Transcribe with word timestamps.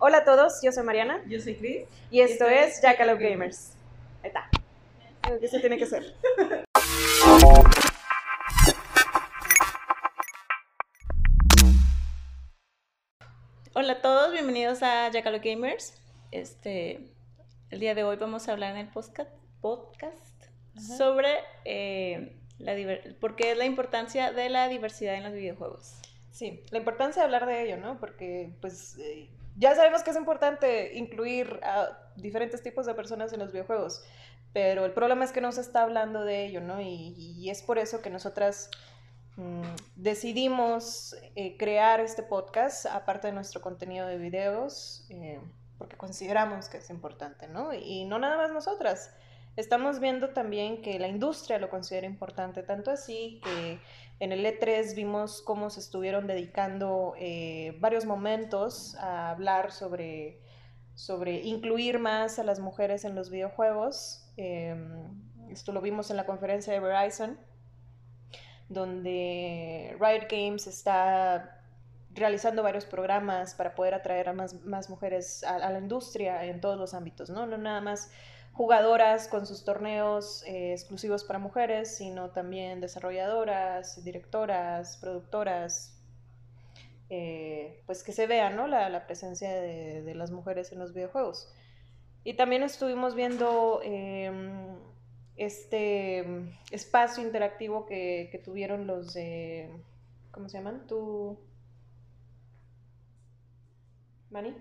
Hola 0.00 0.18
a 0.18 0.24
todos, 0.24 0.62
yo 0.62 0.70
soy 0.70 0.84
Mariana. 0.84 1.24
Yo 1.26 1.40
soy 1.40 1.56
Chris. 1.56 1.88
Y 2.08 2.20
esto, 2.20 2.46
es 2.46 2.80
Jackalope 2.80 3.30
Gamers. 3.30 3.72
Ahí 4.22 4.28
está. 4.28 4.48
¿Qué 5.40 5.48
se 5.48 5.58
tiene 5.58 5.76
que 5.76 5.82
hacer? 5.82 6.14
Hola 13.74 13.94
a 13.94 14.00
todos, 14.00 14.32
bienvenidos 14.32 14.84
a 14.84 15.10
Jackalope 15.10 15.50
Gamers. 15.50 16.00
Este, 16.30 17.10
el 17.70 17.80
día 17.80 17.96
de 17.96 18.04
hoy 18.04 18.14
vamos 18.18 18.48
a 18.48 18.52
hablar 18.52 18.76
en 18.76 18.86
el 18.86 18.88
podcast, 18.90 19.32
podcast 19.60 20.44
sobre 20.76 21.38
eh, 21.64 22.36
la 22.60 22.76
por 23.18 23.34
qué 23.34 23.50
es 23.50 23.58
la 23.58 23.64
importancia 23.64 24.30
de 24.30 24.48
la 24.48 24.68
diversidad 24.68 25.16
en 25.16 25.24
los 25.24 25.32
videojuegos. 25.32 25.96
Sí, 26.30 26.62
la 26.70 26.78
importancia 26.78 27.22
de 27.22 27.24
hablar 27.26 27.46
de 27.46 27.64
ello, 27.64 27.78
¿no? 27.78 27.98
Porque 27.98 28.52
pues 28.60 28.96
eh, 28.98 29.28
ya 29.58 29.74
sabemos 29.74 30.02
que 30.02 30.10
es 30.10 30.16
importante 30.16 30.96
incluir 30.96 31.58
a 31.64 31.98
diferentes 32.14 32.62
tipos 32.62 32.86
de 32.86 32.94
personas 32.94 33.32
en 33.32 33.40
los 33.40 33.52
videojuegos, 33.52 34.04
pero 34.52 34.84
el 34.84 34.92
problema 34.92 35.24
es 35.24 35.32
que 35.32 35.40
no 35.40 35.50
se 35.52 35.60
está 35.60 35.82
hablando 35.82 36.24
de 36.24 36.46
ello, 36.46 36.60
¿no? 36.60 36.80
Y, 36.80 37.50
es 37.50 37.62
por 37.62 37.78
eso 37.78 38.00
que 38.00 38.08
nosotras 38.08 38.70
mm, 39.36 39.62
decidimos 39.96 41.16
eh, 41.34 41.56
crear 41.56 42.00
este 42.00 42.22
podcast, 42.22 42.86
aparte 42.86 43.26
de 43.26 43.32
nuestro 43.32 43.60
contenido 43.60 44.06
de 44.06 44.16
videos, 44.16 45.06
eh, 45.10 45.40
porque 45.76 45.96
consideramos 45.96 46.68
que 46.68 46.78
es 46.78 46.88
importante, 46.90 47.48
¿no? 47.48 47.74
Y 47.74 48.04
no 48.04 48.18
nada 48.18 48.36
más 48.36 48.52
nosotras. 48.52 49.12
Estamos 49.58 49.98
viendo 49.98 50.28
también 50.28 50.82
que 50.82 51.00
la 51.00 51.08
industria 51.08 51.58
lo 51.58 51.68
considera 51.68 52.06
importante, 52.06 52.62
tanto 52.62 52.92
así 52.92 53.40
que 53.42 53.80
en 54.20 54.30
el 54.30 54.46
E3 54.46 54.94
vimos 54.94 55.42
cómo 55.42 55.68
se 55.68 55.80
estuvieron 55.80 56.28
dedicando 56.28 57.14
eh, 57.18 57.76
varios 57.80 58.04
momentos 58.04 58.94
a 59.00 59.30
hablar 59.30 59.72
sobre, 59.72 60.40
sobre 60.94 61.40
incluir 61.40 61.98
más 61.98 62.38
a 62.38 62.44
las 62.44 62.60
mujeres 62.60 63.04
en 63.04 63.16
los 63.16 63.30
videojuegos. 63.30 64.30
Em, 64.36 65.50
esto 65.50 65.72
lo 65.72 65.80
vimos 65.80 66.12
en 66.12 66.18
la 66.18 66.24
conferencia 66.24 66.72
de 66.72 66.78
Verizon, 66.78 67.36
donde 68.68 69.96
Riot 69.98 70.28
Games 70.30 70.68
está 70.68 71.64
realizando 72.12 72.62
varios 72.62 72.84
programas 72.84 73.56
para 73.56 73.74
poder 73.74 73.94
atraer 73.94 74.28
a 74.28 74.32
más, 74.34 74.64
más 74.64 74.88
mujeres 74.88 75.42
a, 75.42 75.56
a, 75.56 75.70
la 75.70 75.80
industria 75.80 76.44
en 76.44 76.60
todos 76.60 76.78
los 76.78 76.94
ámbitos, 76.94 77.28
¿no? 77.28 77.44
No 77.46 77.58
nada 77.58 77.80
más 77.80 78.12
jugadoras 78.58 79.28
con 79.28 79.46
sus 79.46 79.64
torneos 79.64 80.42
eh, 80.44 80.72
exclusivos 80.72 81.22
para 81.22 81.38
mujeres, 81.38 81.96
sino 81.96 82.30
también 82.30 82.80
desarrolladoras, 82.80 84.02
directoras, 84.02 84.96
productoras, 84.96 85.96
eh, 87.08 87.84
pues 87.86 88.02
que 88.02 88.10
se 88.10 88.26
vea 88.26 88.50
¿no? 88.50 88.66
la, 88.66 89.06
presencia 89.06 89.48
de, 89.48 90.12
las 90.16 90.32
mujeres 90.32 90.72
en 90.72 90.80
los 90.80 90.92
videojuegos. 90.92 91.54
Y 92.24 92.34
también 92.34 92.64
estuvimos 92.64 93.14
viendo 93.14 93.80
em, 93.84 94.76
este 95.36 96.26
espacio 96.72 97.22
interactivo 97.22 97.86
que, 97.86 98.42
tuvieron 98.44 98.88
los 98.88 99.14
de, 99.14 99.70
¿cómo 100.32 100.48
se 100.48 100.58
llaman? 100.58 100.84
¿Tú? 100.88 101.38
¿Mani? 104.30 104.52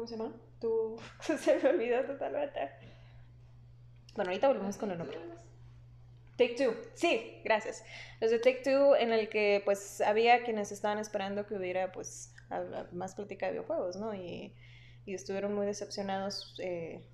¿Cómo 0.00 0.08
se 0.08 0.16
llama? 0.16 0.32
tú. 0.58 0.96
Se 1.20 1.58
me 1.58 1.68
olvidó 1.68 2.02
totalmente. 2.04 2.70
Bueno, 4.14 4.30
ahorita 4.30 4.48
volvemos 4.48 4.78
con 4.78 4.90
el 4.90 4.96
nombre. 4.96 5.18
Take 6.38 6.54
Two, 6.54 6.74
sí, 6.94 7.38
gracias. 7.44 7.84
Los 8.18 8.30
de 8.30 8.38
Take 8.38 8.62
Two 8.64 8.96
en 8.96 9.12
el 9.12 9.28
que 9.28 9.60
pues 9.62 10.00
había 10.00 10.42
quienes 10.42 10.72
estaban 10.72 10.98
esperando 10.98 11.46
que 11.46 11.54
hubiera 11.54 11.92
pues 11.92 12.34
más 12.92 13.14
plática 13.14 13.44
de 13.44 13.52
videojuegos, 13.52 13.96
¿no? 13.96 14.14
Y, 14.14 14.54
y 15.04 15.12
estuvieron 15.12 15.54
muy 15.54 15.66
decepcionados. 15.66 16.58
Eh, 16.60 17.04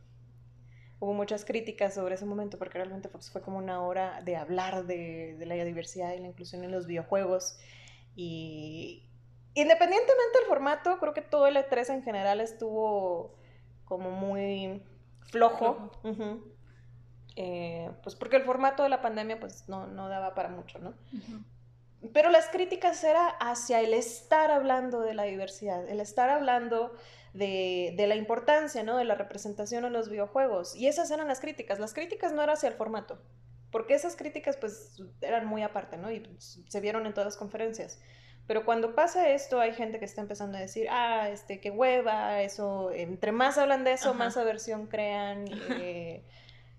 hubo 1.01 1.13
muchas 1.13 1.45
críticas 1.45 1.95
sobre 1.95 2.15
ese 2.15 2.25
momento 2.25 2.57
porque 2.57 2.79
realmente 2.79 3.09
pues, 3.09 3.33
fue 3.33 3.43
como 3.43 3.59
una 3.59 3.83
hora 3.83 4.23
de 4.23 4.37
hablar 4.37 4.87
de, 4.87 5.35
de 5.37 5.47
la 5.47 5.57
diversidad 5.57 6.15
y 6.15 6.21
la 6.21 6.29
inclusión 6.29 6.63
en 6.63 6.71
los 6.71 6.87
videojuegos. 6.87 7.59
Y, 8.15 9.06
independientemente 9.57 10.39
del 10.39 10.47
formato, 10.47 10.99
creo 10.99 11.15
que 11.15 11.23
todo 11.23 11.47
el 11.47 11.57
E3 11.57 11.95
en 11.95 12.03
general 12.03 12.41
estuvo 12.41 13.35
como 13.87 14.11
muy 14.11 14.83
flojo. 15.31 15.91
Eh, 17.39 17.91
pues 18.03 18.15
porque 18.17 18.37
el 18.37 18.45
formato 18.45 18.83
de 18.83 18.89
la 18.89 19.03
pandemia 19.03 19.41
pues 19.41 19.69
no, 19.69 19.87
no 19.87 20.09
daba 20.09 20.35
para 20.35 20.51
mucho, 20.51 20.79
¿no? 20.79 20.95
Pero 22.13 22.31
las 22.31 22.49
críticas 22.49 23.03
era 23.03 23.29
hacia 23.29 23.81
el 23.81 23.95
estar 23.95 24.51
hablando 24.51 25.01
de 25.01 25.15
la 25.15 25.25
diversidad, 25.25 25.89
el 25.89 26.01
estar 26.01 26.29
hablando 26.29 26.93
de, 27.33 27.95
de, 27.97 28.07
la 28.07 28.15
importancia, 28.15 28.83
¿no? 28.83 28.97
De 28.97 29.05
la 29.05 29.15
representación 29.15 29.85
en 29.85 29.93
los 29.93 30.09
videojuegos. 30.09 30.77
Y 30.77 30.87
esas 30.87 31.11
eran 31.11 31.29
las 31.29 31.41
críticas. 31.41 31.79
Las 31.79 31.95
críticas 31.95 32.33
no 32.33 32.43
eran 32.43 32.55
hacia 32.55 32.69
el 32.69 32.75
formato, 32.75 33.21
porque 33.71 33.95
esas 33.95 34.17
críticas 34.17 34.57
pues 34.57 35.03
eran 35.21 35.47
muy 35.47 35.63
aparte, 35.63 35.97
¿no? 35.97 36.11
Y 36.11 36.23
se 36.39 36.81
vieron 36.81 37.07
en 37.07 37.13
todas 37.13 37.27
las 37.27 37.37
conferencias. 37.37 38.01
Pero 38.47 38.65
cuando 38.65 38.95
pasa 38.95 39.31
esto, 39.31 39.59
hay 39.59 39.73
gente 39.73 39.99
que 39.99 40.05
está 40.05 40.21
empezando 40.21 40.57
a 40.57 40.61
decir, 40.61 40.87
ah, 40.91 41.29
este, 41.31 41.61
qué 41.61 41.71
hueva, 41.71 42.43
eso, 42.43 42.93
entre 42.93 43.33
más 43.33 43.59
hablan 43.59 43.83
de 43.83 43.93
eso, 43.93 44.15
más 44.15 44.37
aversión 44.37 44.87
crean. 44.87 45.47
Eh, 45.79 46.25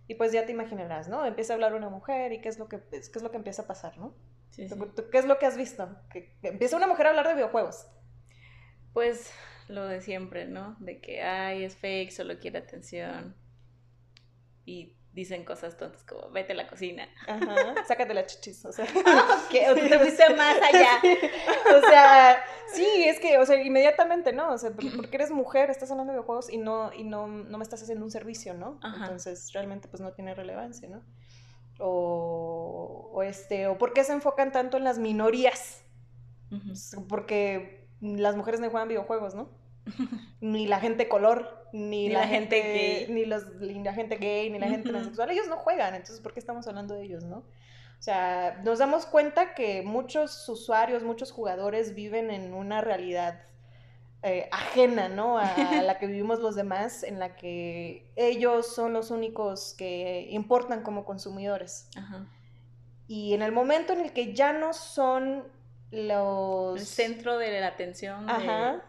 y 0.08 0.16
pues 0.16 0.32
ya 0.32 0.46
te 0.46 0.54
imaginarás, 0.54 1.10
¿no? 1.10 1.26
Empieza 1.26 1.52
a 1.52 1.56
hablar 1.56 1.74
una 1.74 1.90
mujer 1.90 2.32
y 2.32 2.40
qué 2.40 2.48
es 2.48 2.58
lo 2.58 2.70
que, 2.70 2.80
qué 2.90 2.98
es 2.98 3.22
lo 3.22 3.30
que 3.30 3.38
empieza 3.38 3.64
a 3.64 3.68
pasar, 3.68 3.98
¿no? 3.98 4.16
Sí, 4.52 4.68
¿Qué 5.12 5.18
es 5.18 5.26
lo 5.26 5.38
que 5.38 5.46
has 5.46 5.58
visto? 5.58 5.90
Que, 6.10 6.34
empieza 6.44 6.78
una 6.78 6.88
mujer 6.88 7.08
a 7.08 7.10
hablar 7.10 7.28
de 7.28 7.34
videojuegos. 7.36 7.88
Pues 8.94 9.32
lo 9.68 9.86
de 9.86 10.02
siempre, 10.02 10.48
¿no? 10.48 10.78
De 10.80 11.02
que, 11.02 11.22
ay, 11.22 11.64
es 11.64 11.76
fake, 11.76 12.12
solo 12.12 12.40
quiere 12.40 12.60
atención. 12.60 13.36
Y 14.66 14.97
dicen 15.18 15.44
cosas 15.44 15.76
tontas 15.78 16.04
como 16.04 16.30
vete 16.30 16.54
a 16.54 16.56
la 16.56 16.68
cocina. 16.68 17.10
Ajá, 17.28 17.74
sácate 17.88 18.14
la 18.14 18.28
chichis, 18.28 18.64
o 18.66 18.72
sea. 18.72 18.86
o 18.86 19.76
tú 19.76 19.90
te 19.90 20.00
fuiste 20.00 20.34
más 20.36 20.58
allá. 20.62 21.02
O 21.76 21.82
sea, 21.82 22.44
sí, 22.74 22.86
es 23.06 23.20
que, 23.20 23.38
o 23.40 23.46
sea, 23.46 23.62
inmediatamente, 23.62 24.32
¿no? 24.32 24.52
O 24.52 24.58
sea, 24.58 24.72
porque 24.72 25.18
eres 25.18 25.32
mujer, 25.32 25.70
estás 25.70 25.92
hablando 25.92 26.14
de 26.14 26.20
videojuegos 26.20 26.50
y 26.52 26.58
no, 26.58 26.94
y 26.94 27.04
no, 27.04 27.28
no 27.28 27.58
me 27.58 27.64
estás 27.64 27.82
haciendo 27.82 28.06
un 28.06 28.12
servicio, 28.12 28.54
¿no? 28.54 28.80
Entonces, 28.84 29.52
realmente, 29.54 29.88
pues 29.88 30.02
no 30.02 30.14
tiene 30.14 30.34
relevancia, 30.34 30.88
¿no? 30.88 31.02
O, 31.80 33.10
o, 33.12 33.24
este, 33.24 33.68
o 33.68 33.78
por 33.78 33.94
qué 33.94 34.04
se 34.04 34.14
enfocan 34.14 34.52
tanto 34.52 34.78
en 34.78 34.84
las 34.84 34.98
minorías. 34.98 35.84
Porque 37.10 37.90
las 38.00 38.36
mujeres 38.36 38.60
no 38.60 38.70
juegan 38.70 38.88
videojuegos, 38.88 39.36
¿no? 39.36 39.50
ni 40.42 40.68
la 40.68 40.80
gente 40.80 41.08
color, 41.08 41.57
ni, 41.74 42.10
la, 42.10 42.28
gente, 42.28 42.62
gay. 42.62 43.08
Ni, 43.10 43.26
los, 43.26 43.44
la 43.60 43.94
gente 43.94 44.18
gay, 44.18 44.50
ni 44.50 44.60
la 44.60 44.68
gente 44.68 44.90
transexual, 44.90 45.30
ellos 45.32 45.48
no 45.48 45.58
juegan, 45.58 45.96
entonces 45.96 46.20
¿por 46.20 46.34
qué 46.34 46.40
estamos 46.40 46.68
hablando 46.68 46.96
de 46.96 47.04
ellos, 47.04 47.24
no? 47.24 47.38
O 47.38 48.02
sea, 48.02 48.62
nos 48.64 48.80
damos 48.80 49.06
cuenta 49.06 49.56
que 49.56 49.82
muchos 49.82 50.48
usuarios, 50.50 51.04
muchos 51.04 51.32
jugadores 51.32 51.96
viven 51.96 52.30
en 52.30 52.54
una 52.54 52.82
realidad 52.82 53.42
eh, 54.22 54.48
ajena, 54.52 55.10
¿no? 55.10 55.40
A, 55.40 55.46
la 55.84 55.98
que 55.98 56.08
vivimos 56.08 56.40
los 56.40 56.56
demás, 56.56 57.04
en 57.04 57.20
la 57.20 57.36
que 57.36 58.12
ellos 58.16 58.74
son 58.74 58.94
los 58.94 59.10
únicos 59.10 59.74
que 59.78 60.28
importan 60.30 60.84
como 60.84 61.06
consumidores. 61.06 61.90
Y 63.08 63.34
en 63.34 63.42
el 63.42 63.52
momento 63.52 63.94
en 63.94 64.02
el 64.02 64.12
que 64.12 64.34
ya 64.34 64.54
no 64.54 64.74
son 64.74 65.46
los... 65.92 66.80
El 66.80 66.86
centro 66.86 67.38
de 67.38 67.62
la 67.62 67.68
atención. 67.68 68.30
Ajá 68.30 68.84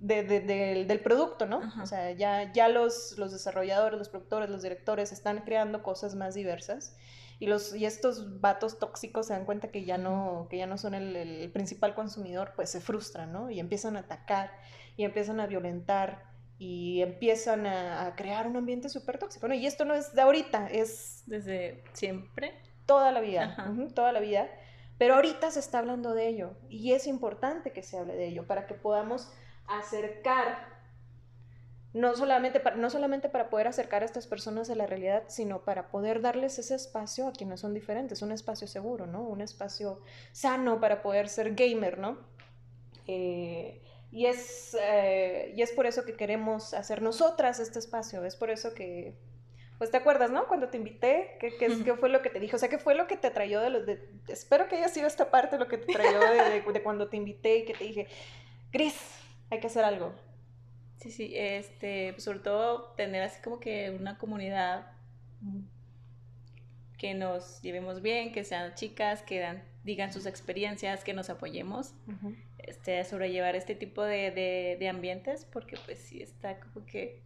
del 0.00 1.00
producto, 1.00 1.46
¿no? 1.46 1.60
O 1.82 1.86
sea, 1.86 2.10
ya, 2.12 2.52
ya 2.52 2.68
los, 2.68 3.16
los 3.18 3.32
desarrolladores, 3.32 3.98
los 3.98 4.08
productores, 4.08 4.50
los 4.50 4.62
directores 4.62 5.12
están 5.12 5.42
creando 5.42 5.82
cosas 5.82 6.14
más 6.14 6.34
diversas 6.34 6.96
y, 7.40 7.46
los, 7.46 7.74
y 7.74 7.86
estos 7.86 8.40
vatos 8.40 8.78
tóxicos 8.78 9.26
se 9.26 9.32
dan 9.32 9.46
cuenta 9.46 9.68
que 9.68 9.84
ya 9.84 9.96
no, 9.96 10.46
que 10.50 10.58
ya 10.58 10.66
no 10.66 10.76
son 10.76 10.92
el, 10.92 11.50
principal 11.52 11.94
consumidor, 11.94 12.52
pues 12.54 12.68
se 12.68 12.82
frustran, 12.82 13.32
¿no? 13.32 13.50
Y 13.50 13.58
empiezan 13.58 13.96
a 13.96 14.00
atacar 14.00 14.52
y 14.96 15.04
empiezan 15.04 15.40
a 15.40 15.46
violentar 15.46 16.22
y 16.58 17.00
empiezan 17.00 17.66
a, 17.66 18.14
crear 18.14 18.46
un 18.46 18.58
ambiente 18.58 18.90
súper 18.90 19.18
tóxico, 19.18 19.48
¿no? 19.48 19.54
Y 19.54 19.66
esto 19.66 19.86
no 19.86 19.94
es 19.94 20.14
de 20.14 20.20
ahorita, 20.20 20.68
es... 20.68 21.22
Desde 21.26 21.82
siempre. 21.94 22.52
Toda 22.84 23.10
la 23.10 23.20
vida, 23.20 23.72
toda 23.94 24.12
la 24.12 24.20
vida. 24.20 24.48
Pero 24.98 25.14
ahorita 25.14 25.50
se 25.50 25.60
está 25.60 25.78
hablando 25.78 26.12
de 26.12 26.28
ello 26.28 26.50
y 26.68 26.92
es 26.92 27.06
importante 27.06 27.72
que 27.72 27.82
se 27.82 27.96
hable 27.96 28.14
de 28.16 28.26
ello 28.26 28.46
para 28.46 28.66
que 28.66 28.74
podamos 28.74 29.32
acercar, 29.70 30.68
no 31.92 32.14
solamente, 32.14 32.60
para, 32.60 32.76
no 32.76 32.90
solamente 32.90 33.28
para 33.28 33.50
poder 33.50 33.66
acercar 33.66 34.02
a 34.02 34.04
estas 34.04 34.26
personas 34.26 34.70
a 34.70 34.74
la 34.74 34.86
realidad, 34.86 35.24
sino 35.28 35.64
para 35.64 35.90
poder 35.90 36.20
darles 36.20 36.58
ese 36.58 36.74
espacio 36.74 37.28
a 37.28 37.32
quienes 37.32 37.60
son 37.60 37.74
diferentes, 37.74 38.22
un 38.22 38.32
espacio 38.32 38.68
seguro, 38.68 39.06
¿no? 39.06 39.22
Un 39.22 39.40
espacio 39.40 40.00
sano 40.32 40.80
para 40.80 41.02
poder 41.02 41.28
ser 41.28 41.54
gamer, 41.54 41.98
¿no? 41.98 42.18
Eh, 43.06 43.82
y, 44.12 44.26
es, 44.26 44.76
eh, 44.80 45.52
y 45.56 45.62
es 45.62 45.72
por 45.72 45.86
eso 45.86 46.04
que 46.04 46.14
queremos 46.14 46.74
hacer 46.74 47.02
nosotras 47.02 47.58
este 47.58 47.78
espacio, 47.78 48.24
es 48.24 48.36
por 48.36 48.50
eso 48.50 48.74
que 48.74 49.16
pues 49.80 49.90
te 49.90 49.96
acuerdas, 49.96 50.30
¿no? 50.30 50.46
Cuando 50.46 50.68
te 50.68 50.76
invité, 50.76 51.38
¿qué, 51.40 51.56
qué, 51.56 51.94
fue 51.94 52.10
lo 52.10 52.20
que 52.20 52.28
te 52.28 52.38
dije? 52.38 52.54
O 52.54 52.58
sea, 52.58 52.68
¿qué 52.68 52.76
fue 52.76 52.94
lo 52.94 53.06
que 53.06 53.16
te 53.16 53.28
atrayó 53.28 53.62
de 53.62 53.70
los... 53.70 53.86
De, 53.86 54.10
espero 54.28 54.68
que 54.68 54.76
haya 54.76 54.88
sido 54.88 55.06
esta 55.06 55.30
parte 55.30 55.56
lo 55.56 55.68
que 55.68 55.78
te 55.78 55.90
atrayó 55.90 56.20
de, 56.20 56.60
de, 56.60 56.82
cuando 56.82 57.08
te 57.08 57.16
invité 57.16 57.56
y 57.56 57.64
que 57.64 57.72
te 57.72 57.84
dije, 57.84 58.06
Cris, 58.70 58.94
hay 59.50 59.60
que 59.60 59.66
hacer 59.66 59.84
algo. 59.84 60.12
Sí, 60.96 61.10
sí, 61.10 61.32
este, 61.34 62.12
pues, 62.12 62.24
sobre 62.24 62.40
todo 62.40 62.92
tener 62.96 63.22
así 63.22 63.40
como 63.42 63.58
que 63.58 63.90
una 63.90 64.18
comunidad 64.18 64.92
que 66.98 67.14
nos 67.14 67.62
llevemos 67.62 68.02
bien, 68.02 68.32
que 68.32 68.44
sean 68.44 68.74
chicas, 68.74 69.22
que 69.22 69.40
dan, 69.40 69.64
digan 69.84 70.12
sus 70.12 70.26
experiencias, 70.26 71.02
que 71.02 71.14
nos 71.14 71.30
apoyemos, 71.30 71.94
este, 72.58 73.00
a 73.00 73.04
sobrellevar 73.04 73.56
este 73.56 73.74
tipo 73.74 74.02
de, 74.02 74.30
de, 74.30 74.76
de 74.78 74.88
ambientes, 74.88 75.46
porque 75.46 75.76
pues 75.86 75.98
sí 75.98 76.22
está 76.22 76.60
como 76.60 76.84
que 76.84 77.22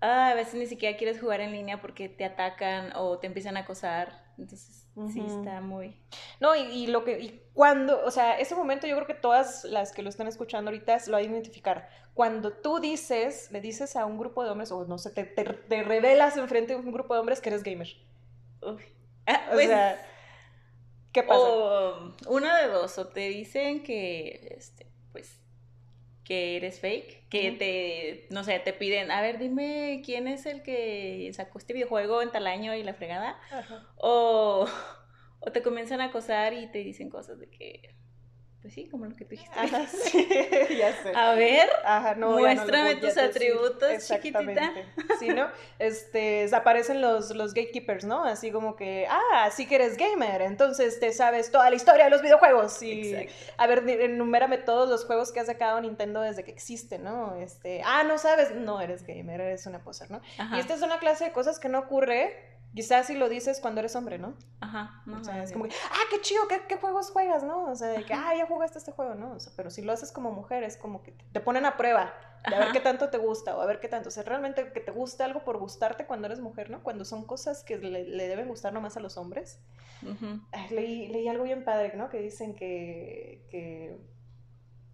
ah, 0.00 0.30
a 0.30 0.34
veces 0.34 0.54
ni 0.54 0.66
siquiera 0.66 0.96
quieres 0.96 1.20
jugar 1.20 1.40
en 1.40 1.52
línea 1.52 1.80
porque 1.80 2.08
te 2.08 2.24
atacan 2.24 2.92
o 2.96 3.18
te 3.18 3.26
empiezan 3.26 3.56
a 3.56 3.60
acosar. 3.60 4.24
Entonces, 4.40 4.86
sí 5.12 5.20
está 5.20 5.60
muy... 5.60 5.94
No, 6.40 6.56
y, 6.56 6.86
lo 6.86 7.04
que, 7.04 7.20
y 7.20 7.42
cuando, 7.52 8.02
o 8.04 8.10
sea, 8.10 8.38
ese 8.38 8.54
momento 8.54 8.86
yo 8.86 8.96
creo 8.96 9.06
que 9.06 9.14
todas 9.14 9.64
las 9.64 9.92
que 9.92 10.02
lo 10.02 10.08
están 10.08 10.26
escuchando 10.26 10.70
ahorita 10.70 10.96
lo 11.06 11.12
van 11.12 11.22
a 11.22 11.26
identificar. 11.26 11.88
Cuando 12.14 12.52
tú 12.52 12.80
dices, 12.80 13.50
le 13.52 13.60
dices 13.60 13.96
a 13.96 14.06
un 14.06 14.18
grupo 14.18 14.42
de 14.42 14.50
hombres, 14.50 14.72
o 14.72 14.84
no 14.86 14.98
sé, 14.98 15.10
te, 15.10 15.24
te, 15.24 15.82
revelas 15.82 16.36
enfrente 16.36 16.72
de 16.72 16.80
un 16.80 16.92
grupo 16.92 17.14
de 17.14 17.20
hombres 17.20 17.40
que 17.40 17.50
eres 17.50 17.62
gamer. 17.62 17.88
Uy. 18.62 18.82
Ah, 19.26 19.48
o 19.48 19.52
pues, 19.52 19.66
sea, 19.68 20.06
¿qué 21.12 21.22
pasa? 21.22 21.40
O 21.40 22.14
una 22.28 22.58
de 22.58 22.68
dos, 22.68 22.96
o 22.98 23.08
te 23.08 23.28
dicen 23.28 23.82
que, 23.82 24.56
este, 24.58 24.86
pues, 25.12 25.39
que 26.24 26.56
eres 26.56 26.80
fake, 26.80 27.28
que 27.28 27.52
te, 27.52 28.26
no 28.32 28.44
sé, 28.44 28.58
te 28.60 28.72
piden, 28.72 29.10
a 29.10 29.20
ver, 29.22 29.38
dime 29.38 30.02
quién 30.04 30.28
es 30.28 30.46
el 30.46 30.62
que 30.62 31.30
sacó 31.34 31.58
este 31.58 31.72
videojuego 31.72 32.22
en 32.22 32.30
tal 32.30 32.46
año 32.46 32.74
y 32.74 32.82
la 32.82 32.94
fregada, 32.94 33.40
o, 33.96 34.66
o 35.40 35.52
te 35.52 35.62
comienzan 35.62 36.00
a 36.00 36.06
acosar 36.06 36.52
y 36.52 36.66
te 36.70 36.78
dicen 36.78 37.10
cosas 37.10 37.38
de 37.38 37.48
que 37.48 37.94
pues 38.62 38.74
sí, 38.74 38.88
como 38.88 39.06
lo 39.06 39.16
que 39.16 39.24
tú 39.24 39.30
dijiste. 39.30 39.58
Ajá, 39.58 39.86
sí, 40.04 40.28
ya 40.78 40.92
sé. 41.02 41.12
A 41.14 41.34
ver, 41.34 41.68
Ajá, 41.84 42.14
no, 42.14 42.32
muéstrame 42.32 42.96
tus 42.96 43.16
atributos, 43.16 44.06
chiquitita. 44.06 44.72
Sí, 45.18 45.28
¿no? 45.28 45.48
Este, 45.78 46.48
aparecen 46.54 47.00
los, 47.00 47.34
los 47.34 47.54
gatekeepers, 47.54 48.04
¿no? 48.04 48.22
Así 48.24 48.50
como 48.50 48.76
que, 48.76 49.06
ah, 49.08 49.50
sí 49.50 49.66
que 49.66 49.76
eres 49.76 49.96
gamer, 49.96 50.42
entonces 50.42 51.00
te 51.00 51.12
sabes 51.12 51.50
toda 51.50 51.70
la 51.70 51.76
historia 51.76 52.04
de 52.04 52.10
los 52.10 52.20
videojuegos. 52.20 52.82
Y, 52.82 53.28
a 53.56 53.66
ver, 53.66 53.88
enumérame 53.88 54.58
todos 54.58 54.88
los 54.90 55.06
juegos 55.06 55.32
que 55.32 55.40
ha 55.40 55.44
sacado 55.46 55.80
Nintendo 55.80 56.20
desde 56.20 56.44
que 56.44 56.50
existe, 56.50 56.98
¿no? 56.98 57.36
Este, 57.36 57.80
ah, 57.84 58.02
no 58.04 58.18
sabes, 58.18 58.54
no 58.54 58.80
eres 58.82 59.06
gamer, 59.06 59.40
eres 59.40 59.66
una 59.66 59.82
poser, 59.82 60.10
¿no? 60.10 60.20
Y 60.54 60.60
esta 60.60 60.74
es 60.74 60.82
una 60.82 60.98
clase 60.98 61.24
de 61.24 61.32
cosas 61.32 61.58
que 61.58 61.70
no 61.70 61.78
ocurre 61.78 62.50
Quizás 62.74 63.08
si 63.08 63.16
lo 63.16 63.28
dices 63.28 63.60
cuando 63.60 63.80
eres 63.80 63.96
hombre, 63.96 64.18
¿no? 64.18 64.34
Ajá. 64.60 65.02
No, 65.04 65.18
o 65.18 65.24
sea, 65.24 65.42
es 65.42 65.52
como 65.52 65.64
que, 65.64 65.74
ah, 65.90 66.04
qué 66.08 66.20
chido, 66.20 66.42
¿qué, 66.46 66.76
juegos 66.76 67.10
juegas, 67.10 67.42
no? 67.42 67.64
O 67.64 67.74
sea, 67.74 67.88
de 67.88 68.04
que, 68.04 68.14
ah, 68.14 68.32
ya 68.36 68.46
jugaste 68.46 68.78
este 68.78 68.92
juego, 68.92 69.14
¿no? 69.16 69.32
O 69.32 69.40
sea, 69.40 69.52
pero 69.56 69.70
si 69.70 69.82
lo 69.82 69.92
haces 69.92 70.12
como 70.12 70.30
mujer, 70.30 70.62
es 70.62 70.76
como 70.76 71.02
que 71.02 71.12
te 71.32 71.40
ponen 71.40 71.64
a 71.66 71.76
prueba 71.76 72.14
de 72.48 72.54
a 72.54 72.58
ver 72.60 72.72
qué 72.72 72.80
tanto 72.80 73.10
te 73.10 73.18
gusta 73.18 73.56
o 73.56 73.60
a 73.60 73.66
ver 73.66 73.80
qué 73.80 73.88
tanto. 73.88 74.08
O 74.08 74.12
sea, 74.12 74.22
realmente 74.22 74.72
que 74.72 74.80
te 74.80 74.92
gusta 74.92 75.24
algo 75.24 75.42
por 75.42 75.58
gustarte 75.58 76.06
cuando 76.06 76.26
eres 76.26 76.40
mujer, 76.40 76.70
¿no? 76.70 76.82
Cuando 76.82 77.04
son 77.04 77.24
cosas 77.26 77.64
que 77.64 77.76
le, 77.76 78.04
deben 78.28 78.48
gustar 78.48 78.72
nomás 78.72 78.96
a 78.96 79.00
los 79.00 79.16
hombres. 79.16 79.60
leí, 80.70 81.08
leí, 81.08 81.26
algo 81.26 81.42
bien 81.42 81.64
padre, 81.64 81.96
¿no? 81.96 82.08
Que 82.08 82.20
dicen 82.20 82.54
que, 82.54 83.46
que, 83.50 83.98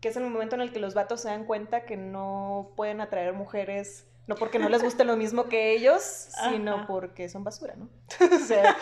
que 0.00 0.08
es 0.08 0.16
el 0.16 0.24
momento 0.24 0.54
en 0.54 0.62
el 0.62 0.72
que 0.72 0.80
los 0.80 0.94
vatos 0.94 1.20
se 1.20 1.28
dan 1.28 1.44
cuenta 1.44 1.84
que 1.84 1.98
no 1.98 2.72
pueden 2.74 3.02
atraer 3.02 3.34
mujeres 3.34 4.08
no 4.26 4.34
porque 4.34 4.58
no 4.58 4.68
les 4.68 4.82
guste 4.82 5.04
lo 5.04 5.16
mismo 5.16 5.48
que 5.48 5.72
ellos, 5.72 6.28
sino 6.50 6.86
porque 6.86 7.28
son 7.28 7.44
basura, 7.44 7.74
¿no? 7.76 7.88
o 8.34 8.38
sea, 8.40 8.76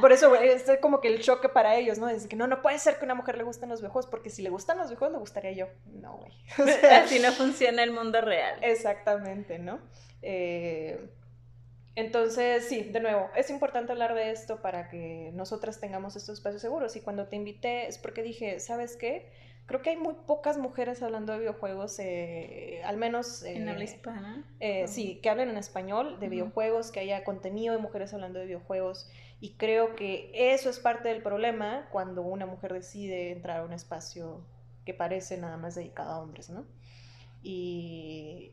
por 0.00 0.12
eso 0.12 0.34
es 0.34 0.64
como 0.80 1.00
que 1.00 1.08
el 1.08 1.20
choque 1.20 1.48
para 1.48 1.76
ellos, 1.76 1.98
¿no? 1.98 2.08
Es 2.08 2.26
que 2.26 2.34
no, 2.34 2.48
no 2.48 2.60
puede 2.60 2.78
ser 2.78 2.96
que 2.96 3.02
a 3.02 3.04
una 3.04 3.14
mujer 3.14 3.38
le 3.38 3.44
gusten 3.44 3.68
los 3.68 3.80
viejos, 3.80 4.06
porque 4.06 4.30
si 4.30 4.42
le 4.42 4.50
gustan 4.50 4.78
los 4.78 4.88
viejos, 4.88 5.12
le 5.12 5.18
gustaría 5.18 5.52
yo. 5.52 5.66
No, 5.86 6.16
güey. 6.16 6.32
Así 6.90 7.20
no 7.20 7.30
funciona 7.32 7.84
el 7.84 7.92
mundo 7.92 8.20
real. 8.20 8.58
Exactamente, 8.62 9.60
¿no? 9.60 9.78
Eh, 10.22 11.08
entonces, 11.94 12.64
sí, 12.66 12.82
de 12.82 13.00
nuevo, 13.00 13.30
es 13.36 13.50
importante 13.50 13.92
hablar 13.92 14.14
de 14.14 14.30
esto 14.30 14.60
para 14.60 14.88
que 14.88 15.30
nosotras 15.34 15.80
tengamos 15.80 16.16
estos 16.16 16.38
espacios 16.38 16.62
seguros. 16.62 16.96
Y 16.96 17.00
cuando 17.00 17.28
te 17.28 17.36
invité 17.36 17.86
es 17.86 17.98
porque 17.98 18.22
dije, 18.22 18.58
¿sabes 18.58 18.96
qué? 18.96 19.30
Creo 19.70 19.82
que 19.82 19.90
hay 19.90 19.96
muy 19.96 20.14
pocas 20.26 20.58
mujeres 20.58 21.00
hablando 21.00 21.32
de 21.32 21.38
videojuegos, 21.38 21.96
eh, 22.00 22.82
al 22.84 22.96
menos... 22.96 23.44
en 23.44 23.68
habla 23.68 23.84
hispana. 23.84 24.44
Eh, 24.58 24.88
sí, 24.88 25.20
que 25.22 25.30
hablen 25.30 25.48
en 25.48 25.56
español 25.56 26.18
de 26.18 26.28
videojuegos, 26.28 26.90
que 26.90 26.98
haya 26.98 27.22
contenido 27.22 27.72
de 27.72 27.80
mujeres 27.80 28.12
hablando 28.12 28.40
de 28.40 28.46
videojuegos. 28.46 29.08
Y 29.38 29.52
creo 29.52 29.94
que 29.94 30.32
eso 30.34 30.70
es 30.70 30.80
parte 30.80 31.08
del 31.10 31.22
problema 31.22 31.88
cuando 31.92 32.22
una 32.22 32.46
mujer 32.46 32.72
decide 32.72 33.30
entrar 33.30 33.60
a 33.60 33.64
un 33.64 33.72
espacio 33.72 34.44
que 34.84 34.92
parece 34.92 35.38
nada 35.38 35.56
más 35.56 35.76
dedicado 35.76 36.14
a 36.14 36.20
hombres, 36.20 36.50
¿no? 36.50 36.66
Y, 37.40 38.50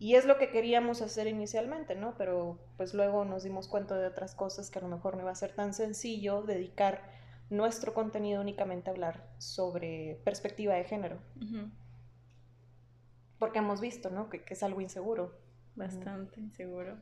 y 0.00 0.16
es 0.16 0.24
lo 0.24 0.36
que 0.36 0.50
queríamos 0.50 1.00
hacer 1.00 1.28
inicialmente, 1.28 1.94
¿no? 1.94 2.16
Pero 2.18 2.58
pues 2.76 2.92
luego 2.92 3.24
nos 3.24 3.44
dimos 3.44 3.68
cuenta 3.68 3.96
de 3.96 4.08
otras 4.08 4.34
cosas 4.34 4.72
que 4.72 4.80
a 4.80 4.82
lo 4.82 4.88
mejor 4.88 5.14
no 5.14 5.22
iba 5.22 5.30
a 5.30 5.36
ser 5.36 5.52
tan 5.52 5.74
sencillo 5.74 6.42
dedicar 6.42 7.15
nuestro 7.50 7.94
contenido 7.94 8.40
únicamente 8.40 8.90
hablar 8.90 9.28
sobre 9.38 10.20
perspectiva 10.24 10.74
de 10.74 10.84
género. 10.84 11.18
Porque 13.38 13.58
hemos 13.58 13.80
visto, 13.80 14.10
¿no? 14.10 14.28
Que, 14.28 14.42
es 14.48 14.62
algo 14.62 14.80
inseguro. 14.80 15.38
Bastante 15.74 16.40
inseguro. 16.40 16.96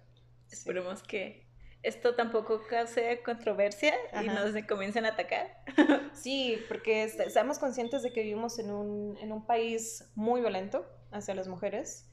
Esperemos 0.51 1.03
que 1.03 1.47
esto 1.83 2.15
tampoco 2.15 2.63
cause 2.69 3.23
controversia 3.23 3.95
y 4.23 4.27
nos 4.27 4.53
comiencen 4.67 5.05
a 5.05 5.11
atacar. 5.11 5.63
sí, 6.15 6.59
porque 6.69 7.05
estamos 7.05 7.59
conscientes 7.59 8.03
de 8.03 8.13
que 8.13 8.23
vivimos 8.23 8.59
en 8.59 8.71
un, 8.71 9.45
país 9.47 10.11
muy 10.15 10.41
violento 10.41 10.87
hacia 11.13 11.35
las 11.35 11.47
mujeres 11.47 12.09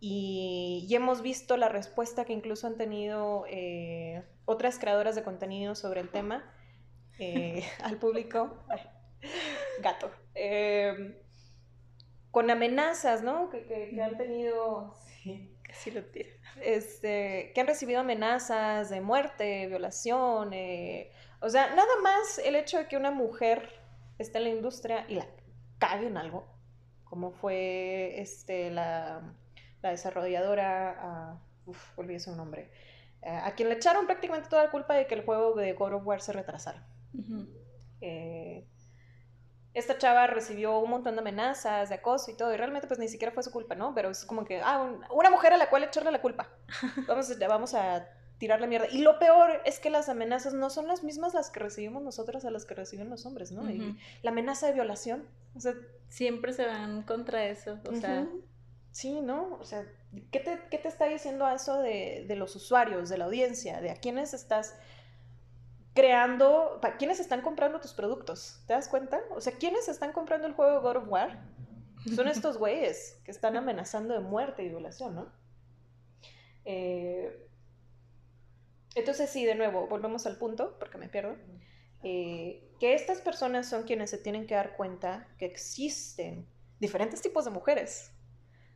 y, 0.00 0.86
hemos 0.90 1.22
visto 1.22 1.56
la 1.56 1.68
respuesta 1.68 2.24
que 2.24 2.32
incluso 2.32 2.68
han 2.68 2.76
tenido 2.76 3.44
eh, 3.48 4.22
otras 4.44 4.78
creadoras 4.78 5.16
de 5.16 5.24
contenido 5.24 5.74
sobre 5.74 6.00
el 6.00 6.10
tema 6.10 6.44
eh, 7.18 7.64
al 7.82 7.98
público, 7.98 8.64
gato, 9.82 10.10
em, 10.34 11.14
con 12.30 12.50
amenazas, 12.50 13.22
¿no? 13.22 13.50
Que, 13.50 13.98
han 14.02 14.16
tenido, 14.16 14.96
sí, 15.22 15.56
casi 15.62 15.90
lo 15.90 16.04
tira. 16.04 16.30
Este, 16.62 17.52
que 17.54 17.60
han 17.60 17.66
recibido 17.66 18.00
amenazas 18.00 18.90
de 18.90 19.00
muerte, 19.00 19.66
violación, 19.68 20.52
eh, 20.52 21.12
o 21.40 21.48
sea, 21.48 21.74
nada 21.74 22.00
más 22.02 22.38
el 22.38 22.56
hecho 22.56 22.78
de 22.78 22.88
que 22.88 22.96
una 22.96 23.12
mujer 23.12 23.68
esté 24.18 24.38
en 24.38 24.44
la 24.44 24.50
industria 24.50 25.06
y 25.08 25.14
la 25.14 25.26
cague 25.78 26.08
en 26.08 26.16
algo, 26.16 26.46
como 27.04 27.30
fue 27.30 28.20
este, 28.20 28.70
la, 28.70 29.22
desarrolladora, 29.82 31.38
uh, 31.66 31.70
uf, 31.70 31.98
olvidé 31.98 32.18
su 32.18 32.34
nombre, 32.34 32.70
eh, 33.22 33.30
a 33.30 33.54
quien 33.54 33.68
le 33.68 33.76
echaron 33.76 34.06
prácticamente 34.06 34.48
toda 34.48 34.64
la 34.64 34.70
culpa 34.70 34.94
de 34.94 35.06
que 35.06 35.14
el 35.14 35.24
juego 35.24 35.54
de 35.54 35.72
God 35.74 35.94
of 35.94 36.06
War 36.06 36.20
se 36.20 36.32
retrasara. 36.32 36.84
Eh, 38.00 38.66
esta 39.74 39.98
chava 39.98 40.26
recibió 40.26 40.78
un 40.78 40.90
montón 40.90 41.14
de 41.14 41.20
amenazas, 41.20 41.88
de 41.88 41.96
acoso 41.96 42.30
y 42.30 42.36
todo, 42.36 42.52
y 42.52 42.56
realmente 42.56 42.86
pues 42.88 42.98
ni 42.98 43.08
siquiera 43.08 43.32
fue 43.32 43.42
su 43.42 43.50
culpa, 43.50 43.74
¿no? 43.74 43.94
Pero 43.94 44.10
es 44.10 44.24
como 44.24 44.44
que, 44.44 44.60
ah, 44.60 44.90
una 45.12 45.30
mujer 45.30 45.52
a 45.52 45.56
la 45.56 45.70
cual 45.70 45.84
echarle 45.84 46.10
la 46.10 46.20
culpa. 46.20 46.48
Vamos, 47.06 47.38
vamos 47.38 47.74
a 47.74 48.08
tirarle 48.38 48.66
mierda. 48.66 48.86
Y 48.90 48.98
lo 48.98 49.18
peor 49.18 49.60
es 49.64 49.80
que 49.80 49.90
las 49.90 50.08
amenazas 50.08 50.54
no 50.54 50.70
son 50.70 50.86
las 50.86 51.02
mismas 51.02 51.34
las 51.34 51.50
que 51.50 51.60
recibimos 51.60 52.02
nosotras 52.02 52.44
a 52.44 52.50
las 52.50 52.64
que 52.64 52.74
reciben 52.74 53.10
los 53.10 53.26
hombres, 53.26 53.52
¿no? 53.52 53.62
la 54.22 54.30
amenaza 54.30 54.66
de 54.66 54.72
violación, 54.74 55.26
o 55.54 55.60
sea... 55.60 55.74
Siempre 56.08 56.54
se 56.54 56.64
van 56.64 57.02
contra 57.02 57.44
eso, 57.48 57.78
o 57.86 57.94
sea... 57.94 58.26
Sí, 58.90 59.20
¿no? 59.20 59.58
O 59.60 59.64
sea, 59.64 59.84
¿qué 60.32 60.40
te, 60.40 60.58
¿qué 60.70 60.78
te, 60.78 60.88
está 60.88 61.04
diciendo 61.04 61.46
eso 61.48 61.78
de, 61.80 62.24
de 62.26 62.34
los 62.34 62.56
usuarios, 62.56 63.10
de 63.10 63.18
la 63.18 63.26
audiencia, 63.26 63.80
de 63.80 63.90
a 63.90 63.94
quiénes 63.94 64.32
estás 64.32 64.74
creando, 65.98 66.80
¿quiénes 66.96 67.18
están 67.18 67.40
comprando 67.40 67.80
tus 67.80 67.92
productos? 67.92 68.62
¿Te 68.68 68.72
das 68.72 68.86
cuenta? 68.86 69.20
O 69.34 69.40
sea, 69.40 69.54
¿quiénes 69.54 69.88
están 69.88 70.12
comprando 70.12 70.46
el 70.46 70.52
juego 70.52 70.80
God 70.80 70.98
of 70.98 71.08
War? 71.08 71.42
Son 72.14 72.28
estos 72.28 72.56
güeyes 72.56 73.20
que 73.24 73.32
están 73.32 73.56
amenazando 73.56 74.14
de 74.14 74.20
muerte 74.20 74.62
y 74.62 74.68
violación, 74.68 75.16
¿no? 75.16 75.32
Eh, 76.64 77.48
entonces 78.94 79.28
sí, 79.28 79.44
de 79.44 79.56
nuevo, 79.56 79.88
volvemos 79.88 80.24
al 80.26 80.36
punto, 80.36 80.78
porque 80.78 80.98
me 80.98 81.08
pierdo. 81.08 81.34
Eh, 82.04 82.70
que 82.78 82.94
estas 82.94 83.20
personas 83.20 83.68
son 83.68 83.82
quienes 83.82 84.10
se 84.10 84.18
tienen 84.18 84.46
que 84.46 84.54
dar 84.54 84.76
cuenta 84.76 85.26
que 85.36 85.46
existen 85.46 86.46
diferentes 86.78 87.20
tipos 87.22 87.44
de 87.44 87.50
mujeres. 87.50 88.12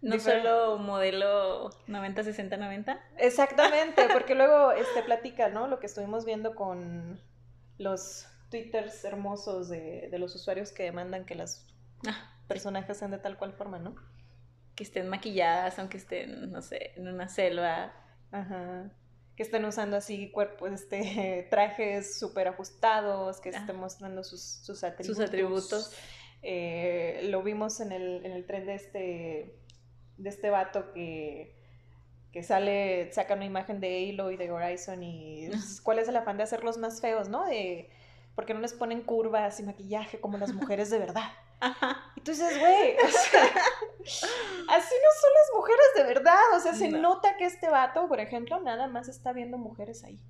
No 0.02 0.18
solo 0.18 0.78
modelo 0.78 1.70
90-60-90. 1.86 3.00
Exactamente, 3.18 4.08
porque 4.12 4.34
luego 4.34 4.72
este, 4.72 5.02
platica, 5.04 5.48
¿no? 5.48 5.68
Lo 5.68 5.78
que 5.78 5.86
estuvimos 5.86 6.24
viendo 6.24 6.56
con 6.56 7.20
los 7.78 8.26
twitters 8.50 9.04
hermosos 9.04 9.68
de, 9.68 10.10
los 10.18 10.34
usuarios 10.34 10.72
que 10.72 10.82
demandan 10.82 11.24
que 11.24 11.36
las 11.36 11.66
ah, 12.06 12.30
personajes 12.48 12.98
sean 12.98 13.12
de 13.12 13.18
tal 13.18 13.38
cual 13.38 13.52
forma, 13.52 13.78
¿no? 13.78 13.94
Que 14.74 14.82
estén 14.82 15.08
maquilladas, 15.08 15.78
aunque 15.78 15.98
estén, 15.98 16.50
no 16.50 16.62
sé, 16.62 16.92
en 16.96 17.06
una 17.06 17.28
selva. 17.28 17.92
Ajá. 18.32 18.90
Que 19.36 19.44
estén 19.44 19.64
usando 19.64 19.96
así 19.96 20.32
cuerpos, 20.32 20.72
este, 20.72 21.46
trajes 21.50 22.18
súper 22.18 22.48
ajustados, 22.48 23.40
que 23.40 23.50
estén 23.50 23.76
mostrando 23.76 24.24
sus, 24.24 24.42
sus 24.42 24.82
atributos. 24.82 25.16
Sus 25.16 25.24
atributos. 25.24 25.96
Eh, 26.42 27.20
lo 27.30 27.44
vimos 27.44 27.78
en 27.78 27.92
el, 27.92 28.26
en 28.26 28.32
el 28.32 28.44
tren 28.46 28.66
de 28.66 28.74
este 28.74 29.61
de 30.22 30.30
este 30.30 30.50
vato 30.50 30.92
que, 30.92 31.54
que 32.32 32.42
sale, 32.42 33.12
saca 33.12 33.34
una 33.34 33.44
imagen 33.44 33.80
de 33.80 34.10
Halo 34.10 34.30
y 34.30 34.36
de 34.36 34.50
Horizon 34.50 35.02
y 35.02 35.50
cuál 35.82 35.98
es 35.98 36.08
el 36.08 36.16
afán 36.16 36.36
de 36.36 36.44
hacerlos 36.44 36.78
más 36.78 37.00
feos, 37.00 37.28
¿no? 37.28 37.44
De, 37.44 37.90
porque 38.34 38.54
no 38.54 38.60
les 38.60 38.72
ponen 38.72 39.02
curvas 39.02 39.60
y 39.60 39.62
maquillaje 39.62 40.20
como 40.20 40.38
las 40.38 40.52
mujeres 40.52 40.90
de 40.90 40.98
verdad. 40.98 41.30
Y 42.16 42.20
tú 42.22 42.32
dices, 42.32 42.58
güey, 42.58 42.96
así 42.96 43.14
no 44.08 44.68
son 44.68 45.32
las 45.38 45.50
mujeres 45.54 45.86
de 45.96 46.02
verdad. 46.02 46.56
O 46.56 46.60
sea, 46.60 46.74
se 46.74 46.88
nota 46.88 47.36
que 47.36 47.44
este 47.44 47.68
vato, 47.68 48.08
por 48.08 48.18
ejemplo, 48.18 48.60
nada 48.60 48.88
más 48.88 49.06
está 49.08 49.32
viendo 49.32 49.58
mujeres 49.58 50.02
ahí. 50.02 50.20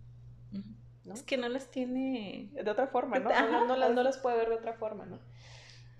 ¿no? 1.04 1.14
Es 1.14 1.22
que 1.22 1.36
no 1.36 1.48
las 1.48 1.70
tiene 1.70 2.50
de 2.52 2.70
otra 2.70 2.86
forma, 2.86 3.18
¿no? 3.18 3.30
No, 3.30 3.64
no, 3.66 3.76
las, 3.76 3.92
no 3.92 4.02
las 4.02 4.18
puede 4.18 4.36
ver 4.36 4.50
de 4.50 4.56
otra 4.56 4.74
forma, 4.74 5.06
¿no? 5.06 5.18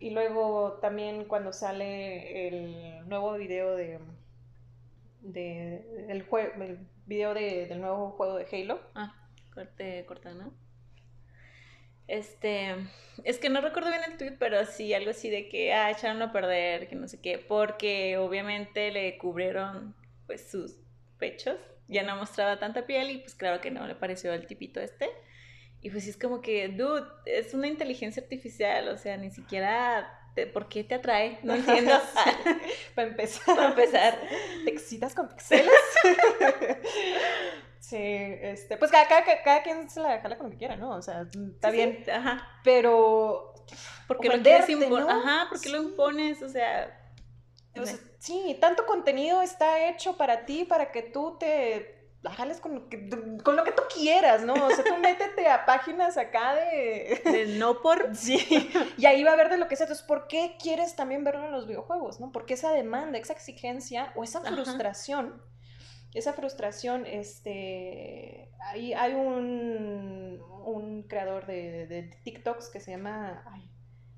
Y 0.02 0.10
luego 0.10 0.80
también 0.82 1.26
cuando 1.26 1.52
sale 1.52 2.48
el 2.48 3.08
nuevo 3.08 3.34
video 3.34 3.76
de, 3.76 4.00
el, 5.22 6.26
el 6.28 6.78
video 7.06 7.34
de, 7.34 7.66
del 7.68 7.80
nuevo 7.80 8.10
juego 8.10 8.34
de 8.34 8.46
Halo. 8.50 8.80
Ah, 8.96 9.14
corte 9.54 10.04
¿no? 10.34 10.52
Este, 12.08 12.74
es 13.22 13.38
que 13.38 13.48
no 13.48 13.60
recuerdo 13.60 13.90
bien 13.90 14.02
el 14.04 14.16
tweet, 14.16 14.38
pero 14.40 14.64
sí 14.66 14.92
algo 14.92 15.12
así 15.12 15.30
de 15.30 15.48
que, 15.48 15.72
ah, 15.72 15.92
echaron 15.92 16.20
a 16.20 16.32
perder, 16.32 16.88
que 16.88 16.96
no 16.96 17.06
sé 17.06 17.20
qué, 17.20 17.38
porque 17.38 18.18
obviamente 18.18 18.90
le 18.90 19.16
cubrieron 19.18 19.94
pues 20.26 20.50
sus 20.50 20.78
pechos, 21.20 21.60
ya 21.86 22.02
no 22.02 22.16
mostraba 22.16 22.58
tanta 22.58 22.86
piel 22.86 23.08
y 23.12 23.18
pues 23.18 23.36
claro 23.36 23.60
que 23.60 23.70
no 23.70 23.86
le 23.86 23.94
pareció 23.94 24.32
el 24.32 24.48
tipito 24.48 24.80
este. 24.80 25.08
Y 25.82 25.90
pues 25.90 26.06
es 26.06 26.16
como 26.16 26.40
que, 26.40 26.68
dude, 26.68 27.06
es 27.26 27.54
una 27.54 27.66
inteligencia 27.66 28.22
artificial, 28.22 28.88
o 28.88 28.96
sea, 28.96 29.16
ni 29.16 29.30
siquiera 29.30 30.22
¿por 30.52 30.68
qué 30.68 30.84
te 30.84 30.94
atrae? 30.94 31.38
No 31.42 31.54
entiendo. 31.54 31.92
Para 32.94 33.08
empezar. 33.08 33.56
Para 33.56 33.68
empezar. 33.68 34.20
¿Te 34.64 34.70
excitas 34.70 35.14
con 35.14 35.28
pixeles? 35.28 35.70
sí, 37.80 37.96
este, 37.98 38.76
pues 38.76 38.90
cada, 38.90 39.06
cada, 39.44 39.62
quien 39.62 39.90
se 39.90 40.00
la 40.00 40.20
jala 40.20 40.36
con 40.36 40.46
lo 40.46 40.52
que 40.52 40.58
quiera, 40.58 40.76
¿no? 40.76 40.96
O 40.96 41.02
sea, 41.02 41.26
está 41.54 41.70
bien. 41.70 42.04
ajá. 42.10 42.48
Pero. 42.64 43.54
Porque 44.08 44.28
lo 44.28 44.42
quieres 44.42 44.68
imponer. 44.68 45.08
Ajá, 45.08 45.46
porque 45.50 45.68
lo 45.68 45.82
impones, 45.82 46.42
o 46.42 46.48
sea. 46.48 46.98
sí, 48.18 48.56
tanto 48.60 48.86
contenido 48.86 49.42
está 49.42 49.88
hecho 49.88 50.16
para 50.16 50.44
ti, 50.46 50.64
para 50.64 50.90
que 50.90 51.02
tú 51.02 51.36
te 51.38 52.01
jales 52.30 52.60
con 52.60 52.74
lo, 52.74 52.88
que, 52.88 53.08
con 53.42 53.56
lo 53.56 53.64
que 53.64 53.72
tú 53.72 53.82
quieras, 53.92 54.44
¿no? 54.44 54.54
O 54.54 54.70
sea, 54.70 54.84
tú 54.84 54.96
métete 54.98 55.48
a 55.48 55.66
páginas 55.66 56.16
acá 56.16 56.54
de... 56.54 57.20
De 57.24 57.46
no 57.58 57.82
por... 57.82 58.14
Sí, 58.14 58.70
y 58.96 59.06
ahí 59.06 59.24
va 59.24 59.32
a 59.32 59.36
ver 59.36 59.48
de 59.48 59.56
lo 59.56 59.66
que 59.66 59.76
sea. 59.76 59.84
Entonces, 59.84 60.06
¿por 60.06 60.28
qué 60.28 60.56
quieres 60.60 60.94
también 60.94 61.24
verlo 61.24 61.46
en 61.46 61.52
los 61.52 61.66
videojuegos, 61.66 62.20
no? 62.20 62.30
Porque 62.30 62.54
esa 62.54 62.70
demanda, 62.70 63.18
esa 63.18 63.32
exigencia 63.32 64.12
o 64.14 64.22
esa 64.22 64.40
frustración, 64.40 65.42
esa 66.14 66.32
frustración, 66.32 67.06
este... 67.06 68.50
Ahí 68.60 68.92
hay 68.92 69.14
un, 69.14 70.40
un 70.64 71.02
creador 71.08 71.46
de, 71.46 71.86
de, 71.86 72.02
TikToks 72.22 72.68
que 72.68 72.80
se 72.80 72.92
llama... 72.92 73.42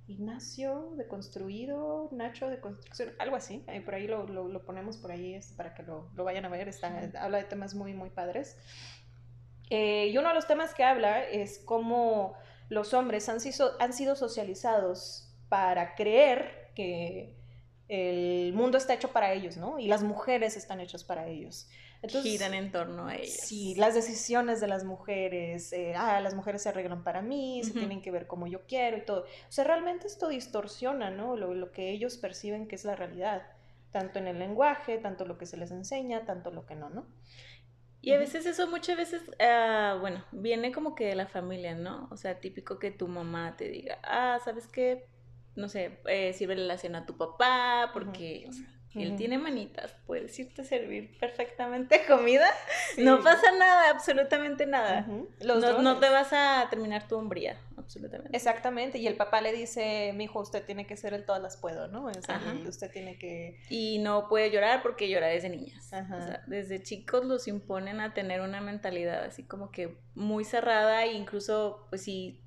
Ignacio 0.06 0.92
de 0.96 1.06
Construido, 1.06 2.08
Nacho 2.12 2.49
de 2.49 2.61
Construcción, 2.61 3.12
algo 3.18 3.37
así. 3.37 3.64
por 3.84 3.94
ahí 3.94 4.06
lo, 4.06 4.26
lo, 4.26 4.64
ponemos 4.64 4.99
por 4.99 5.11
ahí 5.11 5.34
es, 5.34 5.52
para 5.52 5.75
que 5.75 5.82
lo, 5.82 6.11
lo, 6.14 6.25
vayan 6.25 6.44
a 6.44 6.49
ver. 6.49 6.68
Está, 6.68 7.11
Habla 7.18 7.38
de 7.38 7.44
temas 7.44 7.75
muy, 7.75 7.94
muy 7.94 8.11
padres. 8.11 8.58
Eh, 9.70 10.08
y 10.08 10.18
uno 10.18 10.28
de 10.28 10.34
los 10.34 10.46
temas 10.46 10.75
que 10.75 10.84
habla 10.84 11.25
es 11.25 11.58
cómo 11.58 12.34
los 12.68 12.92
hombres 12.92 13.28
han 13.28 13.40
sido, 13.40 13.73
han 13.80 13.92
sido 13.92 14.14
socializados 14.14 15.34
para 15.49 15.94
creer 15.94 16.70
que 16.75 17.34
el 17.88 18.52
mundo 18.52 18.78
está 18.78 18.94
hecho 18.94 19.12
para 19.12 19.32
ellos, 19.32 19.56
¿no? 19.56 19.78
Y 19.78 19.87
las 19.87 20.02
mujeres 20.02 20.56
están 20.56 20.80
hechas 20.80 21.04
para 21.04 21.28
ellos. 21.28 21.68
Entonces, 22.04 22.32
giran 22.32 22.52
en 22.52 22.70
torno 22.70 23.06
a 23.06 23.16
ellos. 23.16 23.32
Sí, 23.32 23.75
las 23.76 23.94
decisiones 23.94 24.61
de 24.61 24.66
las 24.66 24.84
mujeres, 24.84 25.73
eh, 25.73 25.94
ah, 25.96 26.20
las 26.20 26.34
mujeres 26.34 26.62
se 26.62 26.68
arreglan 26.68 27.02
para 27.02 27.23
mí, 27.23 27.62
se 27.64 27.73
tienen 27.73 28.02
que 28.02 28.11
ver 28.11 28.26
como 28.26 28.46
yo 28.46 28.61
quiero 28.66 28.99
y 28.99 29.04
todo. 29.06 29.23
O 29.23 29.52
sea, 29.52 29.64
realmente 29.64 30.06
esto 30.06 30.28
distorsiona, 30.28 31.11
¿no? 31.11 31.34
Lo, 31.34 31.54
lo, 31.54 31.73
que 31.73 31.90
ellos 31.90 32.18
perciben 32.18 32.68
que 32.68 32.75
es 32.75 32.84
la 32.84 32.94
realidad, 32.94 33.42
tanto 33.90 34.18
en 34.18 34.28
el 34.28 34.38
lenguaje, 34.38 34.99
tanto 34.99 35.25
lo 35.25 35.38
que 35.38 35.46
se 35.46 35.56
les 35.56 35.70
enseña, 35.70 36.26
tanto 36.26 36.50
lo 36.50 36.66
que 36.66 36.75
no, 36.75 36.90
¿no? 36.90 37.06
Y 38.02 38.12
a 38.12 38.18
veces 38.18 38.44
eso 38.44 38.68
muchas 38.68 38.99
veces, 38.99 39.23
uh, 39.23 39.99
bueno, 39.99 40.23
viene 40.30 40.73
como 40.73 40.94
que 40.94 41.06
de 41.06 41.14
la 41.14 41.26
familia, 41.26 41.75
¿no? 41.75 42.06
O 42.11 42.18
sea, 42.18 42.38
típico 42.38 42.78
que 42.78 42.90
tu 42.90 43.08
mamá 43.08 43.56
te 43.56 43.70
diga, 43.70 43.99
ah, 44.02 44.38
¿sabes 44.44 44.66
qué? 44.66 45.06
No 45.56 45.70
sé, 45.70 46.00
eh, 46.06 46.34
sirve 46.34 46.54
la 46.54 46.76
cena 46.76 46.99
a 46.99 47.06
tu 47.06 47.16
papá, 47.16 47.92
porque, 47.94 48.44
o 48.46 48.52
sea, 48.52 48.66
él 49.02 49.16
tiene 49.16 49.38
manitas, 49.38 49.94
puedes 50.06 50.38
irte 50.38 50.62
a 50.62 50.64
servir 50.64 51.16
perfectamente 51.18 52.04
comida. 52.08 52.46
No 52.98 53.22
pasa 53.22 53.52
nada, 53.52 53.90
absolutamente 53.90 54.66
nada. 54.66 55.06
no, 55.42 55.98
te 55.98 56.08
vas 56.08 56.32
a 56.32 56.66
terminar 56.70 57.08
tu 57.08 57.16
hombría, 57.16 57.58
absolutamente. 57.76 58.36
Exactamente, 58.36 58.98
y 58.98 59.06
el 59.06 59.16
papá 59.16 59.40
le 59.40 59.52
dice, 59.52 60.12
mi 60.14 60.24
hijo, 60.24 60.40
usted 60.40 60.64
tiene 60.64 60.86
que 60.86 60.96
ser 60.96 61.14
el 61.14 61.24
todas 61.24 61.42
las 61.42 61.56
puedo, 61.56 61.88
¿no? 61.88 62.06
usted 62.68 62.90
tiene 62.90 63.18
que... 63.18 63.60
Y 63.68 63.98
no 63.98 64.28
puede 64.28 64.50
llorar 64.50 64.82
porque 64.82 65.08
llora 65.08 65.28
desde 65.28 65.48
niñas. 65.48 65.90
desde 66.46 66.82
chicos 66.82 67.24
los 67.24 67.48
imponen 67.48 68.00
a 68.00 68.14
tener 68.14 68.40
una 68.40 68.60
mentalidad 68.60 69.24
así 69.24 69.42
como 69.44 69.70
que 69.70 69.96
muy 70.14 70.44
cerrada 70.44 71.04
e 71.04 71.12
incluso, 71.14 71.86
pues 71.90 72.02
si 72.02 72.43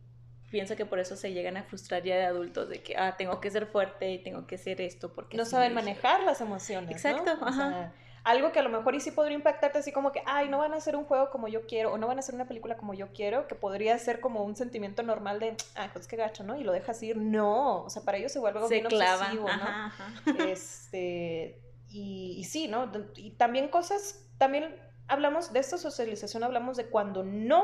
pienso 0.49 0.75
que 0.75 0.85
por 0.85 0.99
eso 0.99 1.15
se 1.15 1.33
llegan 1.33 1.57
a 1.57 1.63
frustrar 1.63 2.03
ya 2.03 2.15
de 2.15 2.25
adultos, 2.25 2.69
de 2.69 2.81
que, 2.81 2.95
ah, 2.97 3.15
tengo 3.17 3.39
que 3.41 3.51
ser 3.51 3.67
fuerte 3.67 4.11
y 4.11 4.19
tengo 4.19 4.47
que 4.47 4.57
ser 4.57 4.81
esto, 4.81 5.13
porque... 5.13 5.37
No 5.37 5.45
saben 5.45 5.73
manejar 5.73 6.23
las 6.23 6.41
emociones. 6.41 6.91
Exacto, 6.91 7.31
ajá. 7.41 7.93
algo 8.23 8.51
que 8.51 8.59
a 8.59 8.63
lo 8.63 8.69
mejor 8.69 8.95
y 8.95 8.99
sí 8.99 9.11
podría 9.11 9.35
impactarte 9.35 9.79
así 9.79 9.91
como 9.91 10.11
que, 10.11 10.21
ay, 10.25 10.49
no 10.49 10.57
van 10.57 10.73
a 10.73 10.77
hacer 10.77 10.95
un 10.95 11.05
juego 11.05 11.29
como 11.29 11.47
yo 11.47 11.65
quiero, 11.65 11.93
o 11.93 11.97
no 11.97 12.07
van 12.07 12.17
a 12.17 12.19
hacer 12.19 12.35
una 12.35 12.47
película 12.47 12.77
como 12.77 12.93
yo 12.93 13.11
quiero, 13.13 13.47
que 13.47 13.55
podría 13.55 13.97
ser 13.99 14.19
como 14.19 14.43
un 14.43 14.55
sentimiento 14.55 15.03
normal 15.03 15.39
de, 15.39 15.55
ah, 15.75 15.89
pues 15.91 16.07
qué 16.07 16.15
gacho, 16.15 16.43
¿no? 16.43 16.57
Y 16.57 16.63
lo 16.63 16.71
dejas 16.71 17.01
ir. 17.03 17.17
No, 17.17 17.83
o 17.83 17.89
sea, 17.89 18.03
para 18.03 18.17
ellos 18.17 18.31
se 18.31 18.39
vuelve 18.39 18.59
algo 18.59 18.69
bien 18.69 18.85
obsesivo, 18.85 19.47
¿no? 19.47 19.91
Este, 20.47 21.61
y, 21.89 22.35
y 22.37 22.43
sí, 22.45 22.67
¿no? 22.67 22.89
Y 23.15 23.31
también 23.31 23.67
cosas, 23.67 24.25
también 24.37 24.75
hablamos 25.07 25.51
de 25.51 25.59
esta 25.59 25.77
socialización, 25.77 26.43
hablamos 26.43 26.77
de 26.77 26.87
cuando 26.87 27.23
no 27.23 27.63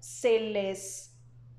se 0.00 0.40
les 0.40 1.13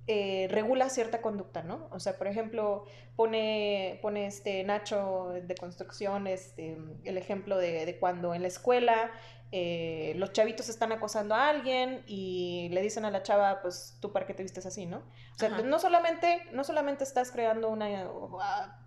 eh, 0.08 0.48
regula 0.52 0.90
cierta 0.90 1.22
conducta, 1.22 1.64
¿no? 1.64 1.88
O 1.92 2.00
sea, 2.00 2.18
por 2.18 2.28
ejemplo, 2.28 2.86
pone, 3.16 4.00
pone 4.04 4.28
este 4.28 4.64
Nacho 4.64 5.34
de 5.42 5.56
construcción 5.56 6.28
este, 6.28 6.78
el 7.04 7.18
ejemplo 7.18 7.58
de, 7.58 7.98
cuando 8.00 8.36
en 8.36 8.44
la 8.44 8.48
escuela 8.48 9.12
eh, 9.52 10.14
los 10.18 10.32
chavitos 10.32 10.70
están 10.70 10.92
acosando 10.92 11.34
a 11.34 11.50
alguien 11.50 12.04
y 12.06 12.70
le 12.72 12.82
dicen 12.84 13.04
a 13.06 13.10
la 13.10 13.24
chava, 13.24 13.62
pues 13.64 13.98
tú 14.00 14.12
para 14.12 14.28
qué 14.28 14.36
te 14.36 14.44
vistes 14.44 14.68
así, 14.68 14.86
¿no? 14.86 14.98
O 14.98 15.40
sea, 15.40 15.50
no 15.50 15.80
solamente, 15.80 16.44
no 16.52 16.64
solamente 16.64 17.04
estás 17.04 17.32
creando 17.32 17.70
una, 17.70 18.08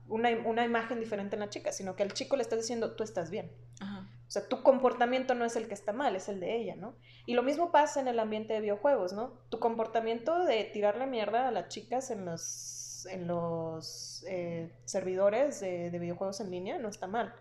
una, 0.06 0.30
una, 0.44 0.64
imagen 0.64 1.00
diferente 1.00 1.34
en 1.34 1.40
la 1.40 1.48
chica, 1.48 1.72
sino 1.72 1.96
que 1.96 2.04
al 2.04 2.12
chico 2.12 2.36
le 2.36 2.42
estás 2.42 2.60
diciendo, 2.60 2.94
tú 2.94 3.02
estás 3.02 3.30
bien. 3.30 3.50
Ajá. 3.80 4.07
O 4.28 4.30
sea, 4.30 4.46
tu 4.46 4.62
comportamiento 4.62 5.34
no 5.34 5.46
es 5.46 5.56
el 5.56 5.68
que 5.68 5.74
está 5.74 5.94
mal, 5.94 6.14
es 6.14 6.28
el 6.28 6.38
de 6.38 6.54
ella, 6.54 6.76
¿no? 6.76 6.94
Y 7.24 7.32
lo 7.32 7.42
mismo 7.42 7.72
pasa 7.72 7.98
en 7.98 8.08
el 8.08 8.18
ambiente 8.18 8.52
de 8.52 8.60
videojuegos, 8.60 9.14
¿no? 9.14 9.32
Tu 9.48 9.58
comportamiento 9.58 10.44
de 10.44 10.64
tirarle 10.64 11.06
mierda 11.06 11.48
a 11.48 11.50
las 11.50 11.68
chicas 11.68 12.10
en 12.10 12.26
los, 12.26 13.06
en 13.10 13.26
los 13.26 14.22
eh, 14.28 14.70
servidores 14.84 15.60
de, 15.60 15.88
videojuegos 15.98 16.40
en 16.40 16.50
línea 16.50 16.78
no 16.78 16.90
está 16.90 17.06
mal, 17.06 17.34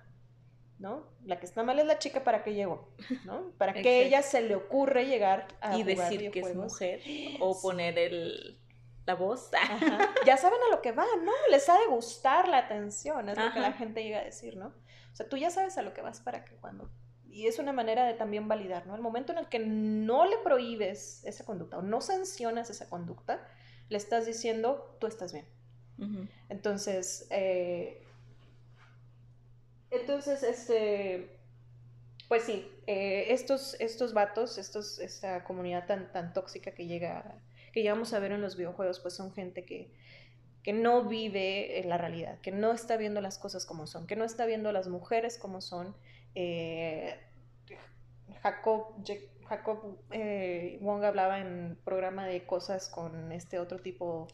¿no? 0.79 1.09
La 1.25 1.41
que 1.41 1.45
está 1.45 1.61
mal 1.61 1.77
es 1.77 1.85
la 1.85 1.99
chica 1.99 2.23
para 2.23 2.41
qué 2.41 2.53
llegó, 2.53 2.93
¿no? 3.25 3.51
Para 3.57 3.73
que 3.73 4.05
ella 4.05 4.21
se 4.21 4.41
le 4.41 4.55
ocurre 4.55 5.07
llegar 5.07 5.49
a 5.59 5.77
y 5.77 5.83
decir 5.83 6.31
que 6.31 6.39
es 6.39 6.55
mujer 6.55 7.01
o 7.41 7.59
poner 7.61 7.99
el 7.99 8.61
la 9.05 9.15
voz. 9.15 9.49
Ya 10.25 10.37
saben 10.37 10.59
a 10.67 10.75
lo 10.75 10.81
que 10.81 10.91
van, 10.91 11.25
¿no? 11.25 11.31
Les 11.49 11.67
ha 11.69 11.79
de 11.79 11.87
gustar 11.87 12.47
la 12.47 12.59
atención, 12.59 13.29
es 13.29 13.37
lo 13.37 13.51
que 13.53 13.59
la 13.59 13.71
gente 13.71 14.03
llega 14.03 14.19
a 14.19 14.23
decir, 14.23 14.57
¿no? 14.57 14.73
O 15.17 15.23
sea, 15.23 15.27
tú 15.27 15.35
ya 15.35 15.49
sabes 15.49 15.79
a 15.79 15.81
lo 15.81 15.95
que 15.95 16.03
vas 16.03 16.19
para 16.19 16.45
que 16.45 16.53
cuando... 16.57 16.91
Y 17.27 17.47
es 17.47 17.57
una 17.57 17.73
manera 17.73 18.05
de 18.05 18.13
también 18.13 18.47
validar, 18.47 18.85
¿no? 18.85 18.93
El 18.93 19.01
momento 19.01 19.31
en 19.31 19.39
el 19.39 19.49
que 19.49 19.57
no 19.57 20.27
le 20.27 20.37
prohíbes 20.43 21.23
esa 21.25 21.43
conducta 21.43 21.79
o 21.79 21.81
no 21.81 22.01
sancionas 22.01 22.69
esa 22.69 22.87
conducta, 22.87 23.43
le 23.89 23.97
estás 23.97 24.27
diciendo, 24.27 24.95
tú 24.99 25.07
estás 25.07 25.33
bien. 25.33 25.47
Entonces, 26.49 27.25
eh, 27.31 28.03
entonces, 29.89 30.43
este, 30.43 31.35
pues 32.27 32.43
sí, 32.43 32.71
eh, 32.85 33.25
estos, 33.29 33.75
estos 33.79 34.13
vatos, 34.13 34.59
estos, 34.59 34.99
esta 34.99 35.43
comunidad 35.45 35.87
tan, 35.87 36.11
tan 36.11 36.31
tóxica 36.31 36.75
que 36.75 36.85
llega, 36.85 37.41
que 37.73 37.81
llegamos 37.81 38.13
a 38.13 38.19
ver 38.19 38.33
en 38.33 38.41
los 38.43 38.55
videojuegos, 38.55 38.99
pues 38.99 39.15
son 39.15 39.33
gente 39.33 39.65
que, 39.65 39.91
que 40.63 40.73
no 40.73 41.03
vive 41.03 41.81
la 41.85 41.97
realidad, 41.97 42.39
que 42.41 42.51
no 42.51 42.71
está 42.73 42.97
viendo 42.97 43.21
las 43.21 43.37
cosas 43.37 43.65
como 43.65 43.87
son, 43.87 44.07
que 44.07 44.15
no 44.15 44.25
está 44.25 44.45
viendo 44.45 44.71
las 44.71 44.87
mujeres 44.87 45.37
como 45.37 45.61
son. 45.61 45.95
Eh, 46.35 47.17
Jacob, 48.41 48.95
Jacob 49.47 49.97
eh, 50.11 50.77
Wong 50.81 51.03
hablaba 51.03 51.39
en 51.39 51.77
programa 51.83 52.25
de 52.25 52.45
cosas 52.45 52.89
con 52.89 53.31
este 53.31 53.59
otro 53.59 53.79
tipo 53.79 54.27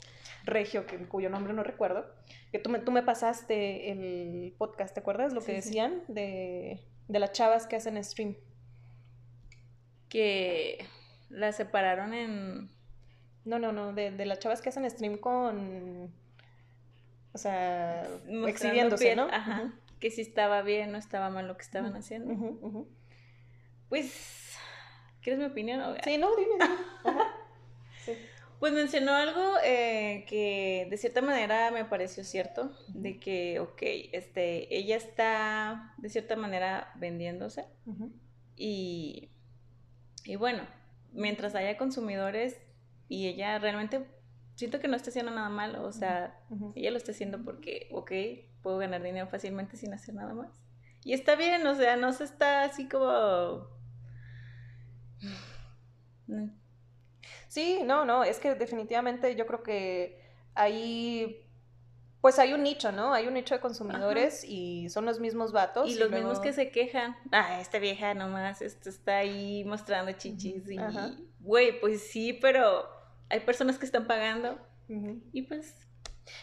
regio 0.44 0.86
que, 0.86 0.98
cuyo 1.08 1.30
nombre 1.30 1.53
no 1.53 1.63
recuerdo, 1.63 2.06
que 2.51 2.60
tú 2.60 2.70
me, 2.70 2.80
tú 2.80 2.92
me 2.92 3.03
pasaste 3.03 3.92
el 3.92 4.53
podcast, 4.58 4.94
¿te 4.94 5.00
acuerdas 5.00 5.34
lo 5.34 5.42
que 5.42 5.53
decían 5.53 6.03
de, 6.08 6.84
de 7.08 7.20
las 7.20 7.32
chavas 7.32 7.68
que 7.68 7.75
hacen 7.75 8.03
stream? 8.03 8.36
Que 10.10 10.86
la 11.30 11.51
separaron 11.51 12.13
en... 12.13 12.70
No, 13.45 13.59
no, 13.59 13.71
no, 13.71 13.93
de, 13.93 14.12
de 14.12 14.25
las 14.25 14.39
chavas 14.39 14.62
que 14.62 14.69
hacen 14.69 14.89
stream 14.89 15.17
con... 15.17 16.12
O 17.33 17.38
sea, 17.38 18.07
exhibiéndose, 18.47 19.15
¿no? 19.15 19.27
Ajá. 19.31 19.73
Que 20.00 20.12
si 20.12 20.21
estaba 20.21 20.62
bien 20.62 20.93
o 20.93 20.97
estaba 20.97 21.29
mal 21.29 21.47
lo 21.47 21.57
que 21.57 21.63
estaban 21.63 21.95
haciendo. 21.95 22.88
Pues, 23.89 24.55
¿quieres 25.21 25.39
mi 25.39 25.45
opinión? 25.45 25.95
Sí, 26.03 26.17
no, 26.17 26.29
dime, 26.35 26.53
dime. 26.59 27.13
Pues 28.63 28.71
mencionó 28.71 29.12
algo 29.12 29.55
eh, 29.62 30.23
que 30.29 30.88
de 30.89 30.95
cierta 30.95 31.21
manera 31.21 31.69
me 31.71 31.83
pareció 31.83 32.23
cierto, 32.23 32.71
de 32.88 33.19
que, 33.19 33.59
ok, 33.59 33.81
este, 34.13 34.73
ella 34.73 34.95
está 34.95 35.93
de 35.97 36.07
cierta 36.07 36.38
manera 36.38 36.93
vendiéndose 36.95 37.65
y, 38.55 39.31
y 40.23 40.38
bueno, 40.38 40.63
mientras 41.12 41.55
haya 41.55 41.75
consumidores 41.75 42.57
y 43.13 43.27
ella 43.27 43.60
realmente 43.60 44.08
siento 44.55 44.79
que 44.79 44.88
no 44.88 44.96
está 44.96 45.12
haciendo 45.12 45.32
nada 45.32 45.50
malo, 45.50 45.84
o 45.84 45.91
sea, 45.91 46.39
ella 46.74 46.89
lo 46.89 46.98
está 46.98 47.12
haciendo 47.12 47.43
porque, 47.43 47.88
ok, 47.91 48.12
puedo 48.63 48.79
ganar 48.79 49.03
dinero 49.03 49.27
fácilmente 49.27 49.77
sin 49.77 49.93
hacer 49.93 50.15
nada 50.15 50.34
más. 50.34 50.50
Y 51.03 51.13
está 51.13 51.36
bien, 51.36 51.65
o 51.67 51.75
sea, 51.75 51.96
no 51.96 52.12
se 52.12 52.24
está 52.24 52.63
así 52.63 52.88
como... 52.88 53.67
Sí, 57.48 57.82
no, 57.86 58.03
no, 58.03 58.24
es 58.24 58.39
que 58.39 58.55
definitivamente 58.55 59.36
yo 59.36 59.46
creo 59.46 59.62
que 59.62 60.20
ahí 60.55 61.39
pues 62.20 62.39
hay 62.39 62.53
un 62.53 62.63
nicho, 62.63 62.91
¿no? 62.91 63.13
Hay 63.13 63.27
un 63.27 63.34
nicho 63.36 63.53
de 63.53 63.60
consumidores 63.60 64.43
y 64.43 64.89
son 64.89 65.05
los 65.05 65.20
mismos 65.20 65.51
vatos. 65.51 65.88
Y, 65.89 65.96
los 65.96 66.10
mismos 66.10 66.39
que 66.39 66.53
se 66.53 66.72
quejan. 66.72 67.15
Ah, 67.32 67.60
esta 67.60 67.79
vieja 67.79 68.13
nomás 68.13 68.62
esto 68.62 68.89
está 68.89 69.17
ahí 69.17 69.65
mostrando 69.65 70.13
chichis. 70.13 70.67
Y, 70.70 70.79
güey, 71.41 71.79
pues 71.82 72.10
sí, 72.10 72.32
pero 72.32 72.88
hay 73.34 73.40
personas 73.42 73.78
que 73.78 73.86
están 73.86 74.08
pagando. 74.08 74.58
Y 75.32 75.44
pues. 75.44 75.75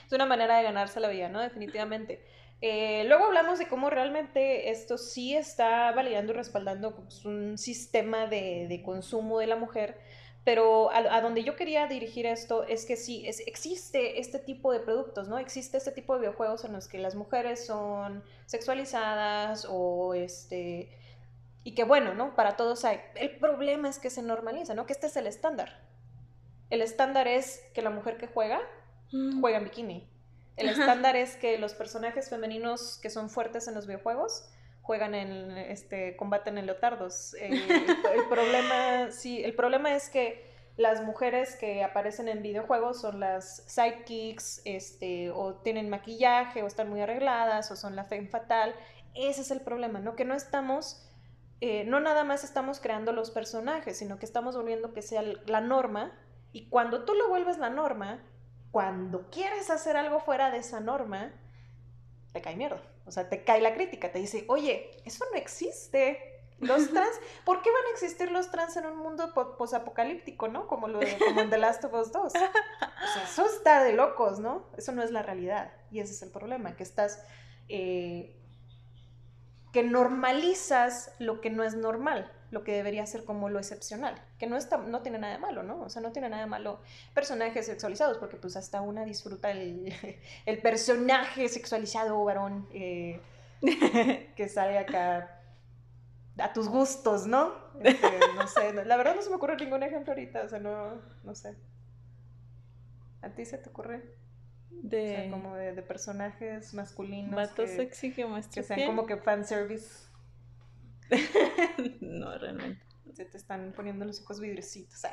Es 0.07 0.13
una 0.13 0.27
manera 0.27 0.59
de 0.59 0.65
ganarse 0.65 1.01
la 1.01 1.09
vida, 1.09 1.29
¿no? 1.29 1.41
Definitivamente. 1.41 2.23
Eh, 2.61 3.05
luego 3.07 3.25
hablamos 3.25 3.59
de 3.59 3.69
cómo 3.69 3.89
realmente 3.89 4.71
esto 4.71 4.99
sí 4.99 5.35
está 5.35 5.93
validando 5.93 6.33
y 6.33 6.37
respaldando 6.37 6.95
pues, 6.95 7.25
un 7.25 7.57
sistema 7.57 8.27
de, 8.27 8.67
de 8.69 8.83
consumo 8.83 9.39
de 9.39 9.47
la 9.47 9.57
mujer 9.57 9.97
pero 10.45 10.91
a, 10.91 11.21
donde 11.21 11.45
yo 11.45 11.55
quería 11.55 11.87
dirigir 11.87 12.25
esto 12.25 12.65
es 12.65 12.87
que 12.87 12.97
sí, 12.97 13.27
es, 13.27 13.41
existe 13.47 14.21
este 14.21 14.39
tipo 14.39 14.73
de 14.73 14.81
productos, 14.81 15.29
¿no? 15.29 15.39
Existe 15.39 15.77
este 15.77 15.93
tipo 15.93 16.15
de 16.15 16.21
videojuegos 16.21 16.65
en 16.65 16.73
los 16.73 16.89
que 16.89 16.99
las 16.99 17.15
mujeres 17.15 17.67
son 17.67 18.25
sexualizadas 18.47 19.67
o 19.69 20.15
este... 20.15 20.97
Y 21.63 21.75
que 21.75 21.85
bueno, 21.85 22.15
¿no? 22.15 22.35
Para 22.37 22.57
todos 22.57 22.87
hay. 22.87 23.01
El 23.17 23.37
problema 23.37 23.91
es 23.91 23.99
que 23.99 24.09
se 24.09 24.23
normaliza, 24.23 24.73
¿no? 24.73 24.87
Que 24.87 24.95
este 24.95 25.09
es 25.09 25.17
el 25.17 25.27
estándar. 25.27 25.79
El 26.71 26.83
estándar 26.83 27.29
es 27.29 27.63
que 27.75 27.83
la 27.83 27.91
mujer 27.91 28.17
que 28.17 28.27
juega, 28.27 28.61
mm. 29.13 29.41
juega 29.41 29.59
en 29.59 29.65
bikini. 29.65 30.09
El 30.57 30.69
estándar 30.69 31.17
es 31.17 31.37
que 31.37 31.59
los 31.59 31.75
personajes 31.75 32.29
femeninos 32.29 32.99
que 33.01 33.11
son 33.11 33.31
fuertes 33.31 33.67
en 33.67 33.75
los 33.75 33.87
videojuegos 33.87 34.49
juegan 34.83 35.15
en 35.15 35.57
este 35.57 36.17
combaten 36.17 36.59
en 36.59 36.67
leotardos. 36.67 37.35
Eh, 37.35 37.51
el, 38.15 38.29
problema, 38.29 39.11
sí, 39.11 39.43
el 39.43 39.55
problema 39.55 39.95
es 39.95 40.09
que 40.09 40.51
las 40.77 41.03
mujeres 41.03 41.57
que 41.57 41.85
aparecen 41.85 42.29
en 42.29 42.43
videojuegos 42.43 43.01
son 43.01 43.21
las 43.21 43.63
sidekicks, 43.67 44.63
este, 44.65 45.31
o 45.31 45.55
tienen 45.55 45.91
maquillaje, 45.91 46.63
o 46.63 46.67
están 46.67 46.89
muy 46.89 47.01
arregladas, 47.01 47.71
o 47.71 47.77
son 47.77 47.97
la 47.97 48.05
femme 48.05 48.29
fatal. 48.29 48.75
Ese 49.15 49.43
es 49.43 49.51
el 49.51 49.61
problema, 49.61 50.01
¿no? 50.01 50.17
Que 50.17 50.25
no 50.25 50.35
estamos, 50.35 51.07
eh, 51.61 51.85
no 51.85 52.01
nada 52.01 52.25
más 52.25 52.45
estamos 52.45 52.81
creando 52.81 53.13
los 53.13 53.31
personajes, 53.31 53.99
sino 53.99 54.19
que 54.19 54.27
estamos 54.27 54.57
volviendo 54.57 54.93
que 54.93 55.03
sea 55.03 55.23
la 55.47 55.61
norma. 55.61 56.13
Y 56.53 56.69
cuando 56.69 57.05
tú 57.05 57.15
lo 57.15 57.29
vuelves 57.29 57.59
la 57.59 57.71
norma, 57.71 58.23
cuando 58.71 59.31
quieres 59.31 59.71
hacer 59.71 59.97
algo 59.97 60.21
fuera 60.21 60.51
de 60.51 60.59
esa 60.59 60.81
norma, 60.81 61.33
te 62.33 62.41
cae 62.41 62.57
mierda. 62.57 62.83
O 63.07 63.11
sea, 63.11 63.29
te 63.29 63.45
cae 63.45 63.61
la 63.61 63.75
crítica, 63.75 64.13
te 64.13 64.19
dice, 64.19 64.45
oye, 64.49 64.91
eso 65.05 65.25
no 65.33 65.39
existe. 65.39 66.43
Los 66.59 66.91
trans, 66.93 67.19
¿por 67.45 67.63
qué 67.63 67.71
van 67.71 67.85
a 67.87 67.91
existir 67.91 68.31
los 68.31 68.51
trans 68.51 68.77
en 68.77 68.87
un 68.87 68.99
mundo 68.99 69.33
posapocalíptico, 69.57 70.49
no? 70.49 70.67
Como, 70.67 70.89
lo 70.89 70.99
de, 70.99 71.19
como 71.19 71.41
en 71.41 71.51
The 71.51 71.59
Last 71.59 71.85
of 71.85 71.95
Us 71.95 72.13
2. 72.13 72.25
O 72.25 72.31
sea, 72.31 72.53
eso 73.25 73.47
está 73.47 73.83
de 73.83 73.93
locos, 73.93 74.39
¿no? 74.39 74.67
Eso 74.77 74.93
no 74.93 75.03
es 75.03 75.11
la 75.11 75.23
realidad. 75.23 75.73
Y 75.91 76.01
ese 76.01 76.13
es 76.13 76.23
el 76.23 76.31
problema, 76.31 76.77
que 76.77 76.83
estás, 76.83 77.25
eh, 77.69 78.37
que 79.73 79.83
normalizas 79.83 81.15
lo 81.19 81.41
que 81.41 81.51
no 81.51 81.65
es 81.65 81.75
normal 81.75 82.31
lo 82.51 82.65
que 82.65 82.73
debería 82.73 83.07
ser 83.07 83.25
como 83.25 83.49
lo 83.49 83.59
excepcional, 83.59 84.21
que 84.39 84.47
no, 84.47 84.57
está, 84.57 84.79
no 84.79 85.03
tiene 85.03 85.19
nada 85.19 85.35
de 85.35 85.39
malo, 85.39 85.63
¿no? 85.63 85.81
O 85.83 85.89
sea, 85.89 86.03
no 86.03 86.13
tiene 86.13 86.29
nada 86.29 86.43
de 86.43 86.49
malo 86.49 86.81
personajes 87.15 87.67
sexualizados, 87.67 88.19
porque 88.19 88.37
pues 88.37 88.57
hasta 88.57 88.81
una 88.81 89.05
disfruta 89.05 89.51
el, 89.51 89.95
personaje 90.63 91.49
sexualizado 91.49 92.25
varón 92.25 92.69
eh, 92.73 93.21
que 94.37 94.49
sale 94.49 94.79
acá 94.79 95.41
a 96.39 96.53
tus 96.53 96.69
gustos, 96.69 97.27
¿no? 97.27 97.53
Este, 97.81 98.09
no 98.37 98.47
sé, 98.47 98.73
la 98.85 98.97
verdad 98.97 99.15
no 99.15 99.23
se 99.23 99.31
me 99.31 99.37
ocurre 99.37 99.57
ningún 99.57 99.83
ejemplo 99.83 100.13
ahorita, 100.13 100.43
o 100.43 100.49
sea, 100.49 100.59
no, 100.59 101.01
no 101.23 101.35
sé. 101.35 101.57
¿A 103.23 103.31
ti 103.31 103.45
se 103.45 103.59
te 103.59 103.69
ocurre? 103.69 104.03
De... 104.71 105.13
O 105.13 105.17
sea, 105.17 105.31
como 105.31 105.55
de, 105.57 105.83
personajes 105.83 106.75
masculinos. 106.75 107.35
Vatos 107.35 107.71
que, 107.71 107.77
sexy 107.77 108.13
que, 108.13 108.27
que 108.53 108.63
sean 108.63 108.87
como 108.87 109.07
que 109.07 109.17
fanservice. 109.17 110.10
no, 112.01 112.39
realmente. 112.39 112.83
Se 113.15 113.25
te 113.25 113.37
están 113.37 113.73
poniendo 113.75 114.05
los 114.05 114.21
ojos 114.23 114.41
vidriositos. 114.41 115.03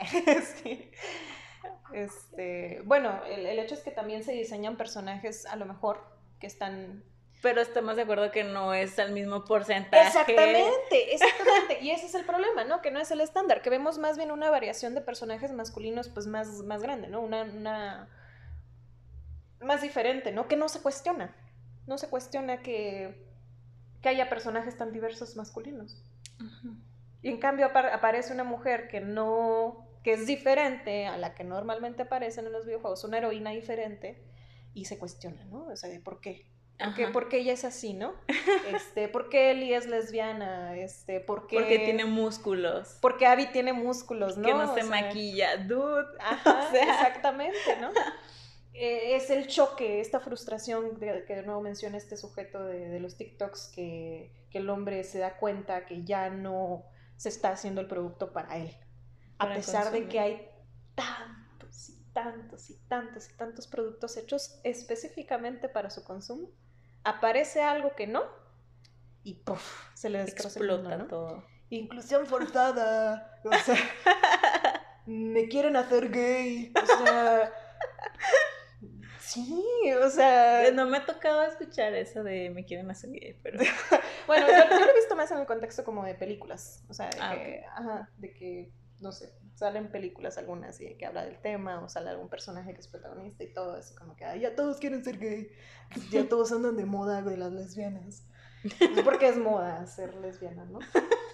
Este, 1.94 2.82
bueno, 2.86 3.22
el, 3.26 3.60
hecho 3.60 3.74
es 3.74 3.82
que 3.82 3.92
también 3.92 4.24
se 4.24 4.32
diseñan 4.32 4.78
personajes 4.78 5.46
a 5.46 5.56
lo 5.56 5.66
mejor 5.66 6.02
que 6.40 6.48
están 6.48 7.04
pero 7.42 7.62
estamos 7.62 7.96
de 7.96 8.02
acuerdo 8.02 8.32
que 8.32 8.44
no 8.44 8.74
es 8.74 8.98
el 8.98 9.12
mismo 9.12 9.46
porcentaje. 9.46 10.08
Exactamente, 10.08 11.14
exactamente. 11.14 11.80
Y 11.82 11.92
ese 11.92 12.08
es 12.08 12.16
el 12.16 12.26
problema, 12.26 12.64
¿no? 12.64 12.82
Que 12.82 12.90
no 12.90 13.00
es 13.00 13.12
el 13.12 13.22
estándar, 13.22 13.62
que 13.62 13.70
vemos 13.70 14.00
más 14.00 14.18
bien 14.18 14.32
una 14.32 14.50
variación 14.50 14.96
de 14.96 15.02
personajes 15.02 15.52
masculinos 15.52 16.10
pues 16.10 16.26
más, 16.26 16.64
más 16.64 16.82
grande, 16.82 17.08
¿no? 17.10 17.22
Una, 17.22 17.44
una... 17.44 18.10
más 19.62 19.82
diferente, 19.82 20.32
¿no? 20.32 20.48
Que 20.48 20.56
no 20.56 20.68
se 20.68 20.82
cuestiona. 20.82 21.36
No 21.86 22.00
se 22.00 22.10
cuestiona 22.10 22.58
que 22.64 23.27
que 24.02 24.10
haya 24.10 24.30
personajes 24.30 24.78
tan 24.78 24.92
diversos 24.92 25.36
masculinos. 25.36 26.04
Y 27.22 27.30
en 27.30 27.40
cambio 27.40 27.66
aparece 27.66 28.34
una 28.34 28.44
mujer 28.44 28.88
que 28.88 29.02
no, 29.02 29.88
que 30.04 30.14
es 30.14 30.28
diferente 30.28 31.08
a 31.08 31.18
la 31.18 31.34
que 31.34 31.44
normalmente 31.44 32.04
aparecen 32.04 32.46
en 32.46 32.54
los 32.54 32.66
videojuegos, 32.66 33.04
una 33.04 33.18
heroína 33.18 33.52
diferente, 33.52 34.24
y 34.74 34.86
se 34.86 35.00
cuestiona, 35.00 35.44
¿no? 35.46 35.66
O 35.66 35.76
sea, 35.76 35.90
¿por 36.04 36.22
qué? 36.22 36.46
¿Por 37.12 37.28
qué, 37.28 37.40
ella 37.40 37.54
es 37.54 37.66
así, 37.66 37.94
no? 37.94 38.14
Este, 38.74 39.08
¿Por 39.08 39.30
qué 39.30 39.52
Ellie 39.52 39.76
es 39.76 39.88
lesbiana? 39.88 40.78
Este, 40.78 41.20
¿por 41.20 41.48
qué... 41.48 41.58
Porque 41.58 41.80
tiene 41.80 42.06
músculos. 42.06 42.98
Porque 43.02 43.26
Abby 43.26 43.48
tiene 43.48 43.74
músculos, 43.74 44.38
¿no? 44.38 44.48
Que 44.48 44.54
no 44.54 44.74
se 44.76 44.84
maquilla, 44.84 45.58
dude. 45.58 46.06
Ajá, 46.20 46.70
exactamente, 46.74 47.78
¿no? 47.82 47.90
Eh, 48.80 49.16
es 49.16 49.32
el 49.32 49.48
choque, 49.48 50.00
esta 50.02 50.20
frustración 50.20 51.00
de, 51.00 51.26
que 51.26 51.36
de 51.36 51.42
nuevo 51.42 51.62
menciona 51.62 51.98
este 51.98 52.16
sujeto 52.16 52.64
de, 52.64 53.00
los 53.00 53.18
TikToks, 53.18 53.72
que, 53.74 54.32
el 54.54 54.70
hombre 54.72 55.04
se 55.04 55.20
da 55.20 55.38
cuenta 55.38 55.86
que 55.86 56.04
ya 56.04 56.32
no 56.32 56.84
se 57.16 57.30
está 57.30 57.52
haciendo 57.52 57.80
el 57.82 57.88
producto 57.88 58.34
para 58.34 58.58
él. 58.58 58.76
a 59.38 59.54
pesar 59.54 59.92
de 59.92 60.08
que 60.08 60.20
hay 60.20 60.50
tantos 60.96 61.90
y 61.90 62.04
tantos 62.12 62.70
y 62.72 62.76
tantos 62.88 63.30
y 63.30 63.38
tantos 63.38 63.68
productos 63.68 64.18
hechos 64.18 64.60
específicamente 64.64 65.70
para 65.70 65.92
su 65.92 66.04
consumo, 66.04 66.50
aparece 67.04 67.62
algo 67.62 67.96
que 67.96 68.08
no 68.08 68.24
y 69.24 69.34
¡puff! 69.34 69.90
se 69.94 70.10
le 70.10 70.20
destroza 70.20 70.60
Explota 70.60 71.08
todo. 71.08 71.44
Inclusión 71.70 72.26
forzada. 72.26 73.40
O 73.44 73.54
sea, 73.54 73.76
me 75.06 75.48
quieren 75.50 75.76
hacer 75.76 76.10
gay. 76.10 76.72
O 76.82 76.86
sea, 76.86 77.52
Sí, 79.46 79.94
o 79.94 80.10
sea. 80.10 80.72
No 80.72 80.86
me 80.88 80.98
ha 80.98 81.06
tocado 81.06 81.44
escuchar 81.44 81.94
eso 81.94 82.24
de 82.24 82.50
me 82.50 82.66
quieren 82.66 82.90
hacer 82.90 83.12
gay, 83.12 83.40
pero. 83.44 83.60
bueno, 84.28 84.48
yo, 84.48 84.80
lo 84.80 84.92
he 84.92 84.96
visto 84.96 85.16
más 85.16 85.32
en 85.32 85.40
el 85.40 85.46
contexto 85.46 85.84
como 85.84 86.04
de 86.04 86.16
películas. 86.16 86.84
O 86.90 86.94
sea, 86.94 87.10
de, 87.10 87.18
ah, 87.22 87.36
que, 87.36 87.66
ajá, 87.66 88.10
de 88.18 88.34
que, 88.34 88.72
no 89.00 89.12
sé, 89.12 89.34
salen 89.56 89.92
películas 89.92 90.38
algunas 90.38 90.82
y 90.82 90.96
que 90.96 91.06
habla 91.06 91.26
del 91.26 91.40
tema, 91.40 91.84
o 91.84 91.90
sale 91.90 92.10
algún 92.10 92.30
personaje 92.30 92.74
que 92.74 92.80
es 92.80 92.88
protagonista 92.88 93.44
y 93.44 93.54
todo, 93.54 93.76
así 93.76 93.96
como 93.96 94.16
que 94.16 94.26
ya 94.40 94.56
todos 94.56 94.78
quieren 94.78 95.04
ser 95.04 95.20
gay. 95.20 95.52
Ya 96.12 96.28
todos 96.28 96.52
andan 96.52 96.76
de 96.76 96.86
moda 96.86 97.22
de 97.22 97.38
las 97.38 97.52
lesbianas. 97.52 98.24
Porque 99.04 99.30
es 99.30 99.38
moda 99.38 99.86
ser 99.86 100.16
lesbiana, 100.16 100.66
¿no? 100.66 100.80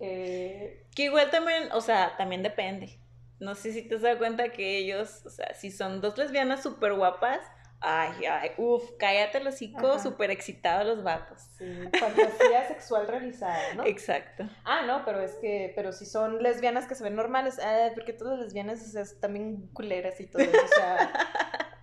Eh, 0.00 0.86
Que 0.94 1.06
igual 1.06 1.28
también, 1.32 1.72
o 1.72 1.80
sea, 1.80 2.16
también 2.16 2.44
depende. 2.44 3.00
No 3.40 3.54
sé 3.54 3.72
si 3.72 3.82
te 3.82 3.96
has 3.96 4.02
dado 4.02 4.18
cuenta 4.18 4.50
que 4.50 4.78
ellos, 4.78 5.24
o 5.24 5.30
sea, 5.30 5.54
si 5.54 5.70
son 5.70 6.00
dos 6.00 6.18
lesbianas 6.18 6.62
súper 6.62 6.94
guapas, 6.94 7.40
ay, 7.80 8.24
ay, 8.26 8.50
uff, 8.58 8.82
cállate 8.98 9.40
los 9.40 9.54
hocico, 9.54 9.98
súper 10.00 10.30
excitados 10.30 10.86
los 10.86 11.04
vatos. 11.04 11.40
sí, 11.56 11.64
fantasía 11.98 12.66
sexual 12.66 13.06
realizada, 13.06 13.74
¿no? 13.74 13.84
Exacto. 13.84 14.48
Ah, 14.64 14.82
no, 14.86 15.04
pero 15.04 15.20
es 15.20 15.34
que, 15.36 15.72
pero 15.76 15.92
si 15.92 16.04
son 16.04 16.42
lesbianas 16.42 16.86
que 16.86 16.96
se 16.96 17.04
ven 17.04 17.14
normales, 17.14 17.58
ah, 17.62 17.90
porque 17.94 18.12
todas 18.12 18.38
las 18.38 18.46
lesbianas 18.46 18.82
o 18.82 18.90
sea, 18.90 19.02
es 19.02 19.20
también 19.20 19.68
culeras 19.72 20.20
y 20.20 20.26
todo 20.26 20.42
eso, 20.42 20.64
o 20.64 20.68
sea... 20.68 21.12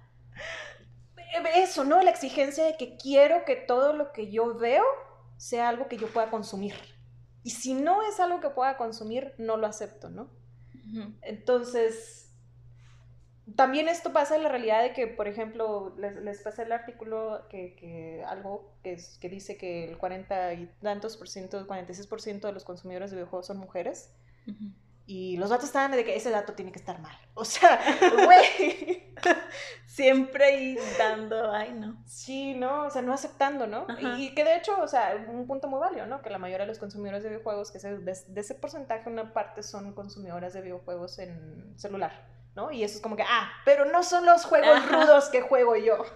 Eso, 1.56 1.84
¿no? 1.84 2.02
La 2.02 2.12
exigencia 2.12 2.64
de 2.64 2.78
que 2.78 2.96
quiero 2.98 3.44
que 3.46 3.56
todo 3.56 3.94
lo 3.94 4.14
que 4.14 4.32
yo 4.32 4.56
veo 4.56 4.84
sea 5.38 5.70
algo 5.70 5.88
que 5.88 5.98
yo 5.98 6.08
pueda 6.08 6.30
consumir. 6.30 6.76
Y 7.44 7.52
si 7.52 7.74
no 7.74 8.02
es 8.08 8.20
algo 8.20 8.40
que 8.40 8.50
pueda 8.50 8.78
consumir, 8.78 9.34
no 9.38 9.58
lo 9.58 9.68
acepto, 9.68 10.10
¿no? 10.10 10.30
Entonces, 11.22 12.26
también 13.56 13.88
esto 13.88 14.12
pasa 14.12 14.36
en 14.36 14.44
la 14.44 14.50
realidad 14.50 14.82
de 14.82 14.94
que, 14.94 15.08
por 15.08 15.28
ejemplo, 15.28 15.96
les, 15.98 16.16
les 16.16 16.42
pasé 16.42 16.64
el 16.64 16.72
artículo 16.72 17.46
que, 17.50 17.76
que 17.76 18.24
algo 18.28 18.74
que, 18.84 18.94
es, 18.94 19.18
que 19.20 19.30
dice 19.30 19.58
que 19.58 19.86
el 19.86 19.98
40 19.98 20.54
y 20.54 20.70
tantos 20.82 21.18
por 21.18 21.30
ciento, 21.30 21.66
46% 21.68 22.40
de 22.42 22.52
los 22.52 22.64
consumidores 22.64 23.12
de 23.12 23.18
videojuegos 23.18 23.48
son 23.48 23.58
mujeres. 23.58 24.12
Y 25.08 25.38
los 25.38 25.52
datos 25.52 25.66
estaban 25.68 25.92
de 25.92 26.04
que 26.04 26.16
ese 26.16 26.32
dato 26.32 26.54
tiene 26.54 26.72
que 26.72 26.80
estar 26.80 27.00
mal. 27.00 27.16
O 27.38 27.44
sea, 27.44 27.80
güey. 28.26 29.14
Siempre 29.86 30.46
ahí 30.46 30.78
dando, 30.98 31.52
ay, 31.52 31.74
no. 31.74 31.98
Sí, 32.06 32.54
¿no? 32.54 32.86
O 32.86 32.90
sea, 32.90 33.02
no 33.02 33.14
aceptando, 33.14 33.68
¿no? 33.68 33.86
Ajá. 33.90 34.16
Y, 34.18 34.34
que 34.34 34.44
de 34.44 34.56
hecho, 34.56 34.80
o 34.82 34.88
sea, 34.88 35.16
un 35.28 35.46
punto 35.48 35.68
muy 35.68 35.80
válido, 35.80 36.06
¿no? 36.06 36.22
Que 36.22 36.30
la 36.30 36.38
mayoría 36.38 36.66
de 36.66 36.70
los 36.72 36.80
consumidores 36.80 37.24
de 37.24 37.30
videojuegos, 37.30 37.72
que 37.72 37.78
ese- 37.78 37.98
de, 37.98 38.18
de 38.28 38.42
ese 38.42 38.56
porcentaje, 38.56 39.10
una 39.10 39.34
parte 39.34 39.64
son 39.64 39.94
consumidoras 39.94 40.54
de 40.54 40.62
videojuegos 40.62 41.20
en 41.20 41.78
celular, 41.78 42.26
¿no? 42.56 42.72
Y 42.72 42.84
eso 42.84 42.96
es 42.98 43.02
como 43.02 43.16
que, 43.16 43.24
ah, 43.24 43.50
pero 43.66 43.86
no 43.86 44.02
son 44.04 44.26
los 44.26 44.46
juegos 44.46 44.78
Ajá. 44.78 44.96
rudos 45.04 45.30
que 45.30 45.42
juego 45.42 45.76
yo. 45.76 45.98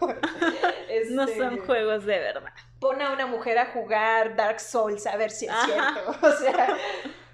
No 1.12 1.23
Este, 1.23 1.38
son 1.38 1.58
juegos 1.65 2.06
de 2.06 2.17
verdad. 2.17 2.52
Pon 2.80 3.02
a 3.02 3.12
una 3.13 3.25
mujer 3.28 3.58
a 3.60 3.67
jugar 3.67 4.36
Dark 4.36 4.60
Souls 4.60 5.06
a 5.06 5.15
ver 5.17 5.32
si 5.32 5.45
es 5.45 5.52
Ajá. 5.52 5.65
cierto. 5.65 6.28
O 6.28 6.32
sea, 6.32 6.78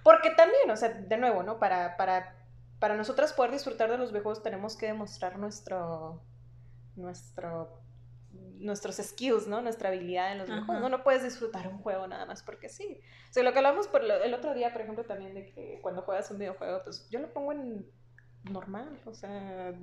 porque 0.05 0.29
también, 0.29 0.69
o 0.69 0.77
sea, 0.77 0.89
de 0.89 1.17
nuevo, 1.17 1.41
¿no? 1.41 1.57
Para, 1.57 1.97
para, 1.97 2.35
para 2.79 2.95
nosotras 2.95 3.33
poder 3.33 3.51
disfrutar 3.51 3.89
de 3.89 3.97
los 3.97 4.11
videojuegos 4.11 4.43
tenemos 4.43 4.77
que 4.77 4.85
demostrar 4.85 5.39
nuestro, 5.39 6.21
nuestro, 6.95 7.81
nuestros 8.59 8.97
skills, 8.97 9.47
¿no? 9.47 9.61
Nuestra 9.61 9.89
habilidad 9.89 10.31
en 10.31 10.37
los 10.37 10.47
Ajá. 10.47 10.55
videojuegos. 10.57 10.81
No, 10.83 10.89
no 10.97 11.03
puedes 11.03 11.23
disfrutar 11.23 11.67
un 11.67 11.79
juego 11.79 12.05
nada 12.07 12.25
más 12.27 12.43
porque 12.43 12.69
sí. 12.69 13.01
O 13.29 13.33
sea, 13.33 13.41
lo 13.43 13.51
que 13.51 13.57
hablamos 13.59 13.87
por 13.87 14.03
lo- 14.03 14.23
el 14.23 14.33
otro 14.33 14.53
día, 14.53 14.71
por 14.73 14.81
ejemplo, 14.83 15.05
también 15.05 15.33
de 15.33 15.47
que 15.51 15.79
cuando 15.81 16.03
juegas 16.03 16.29
un 16.31 16.37
videojuego, 16.37 16.81
pues 16.83 17.09
yo 17.09 17.19
lo 17.19 17.33
pongo 17.33 17.51
en 17.53 17.85
normal, 18.43 18.99
o 19.05 19.13
sea, 19.15 19.73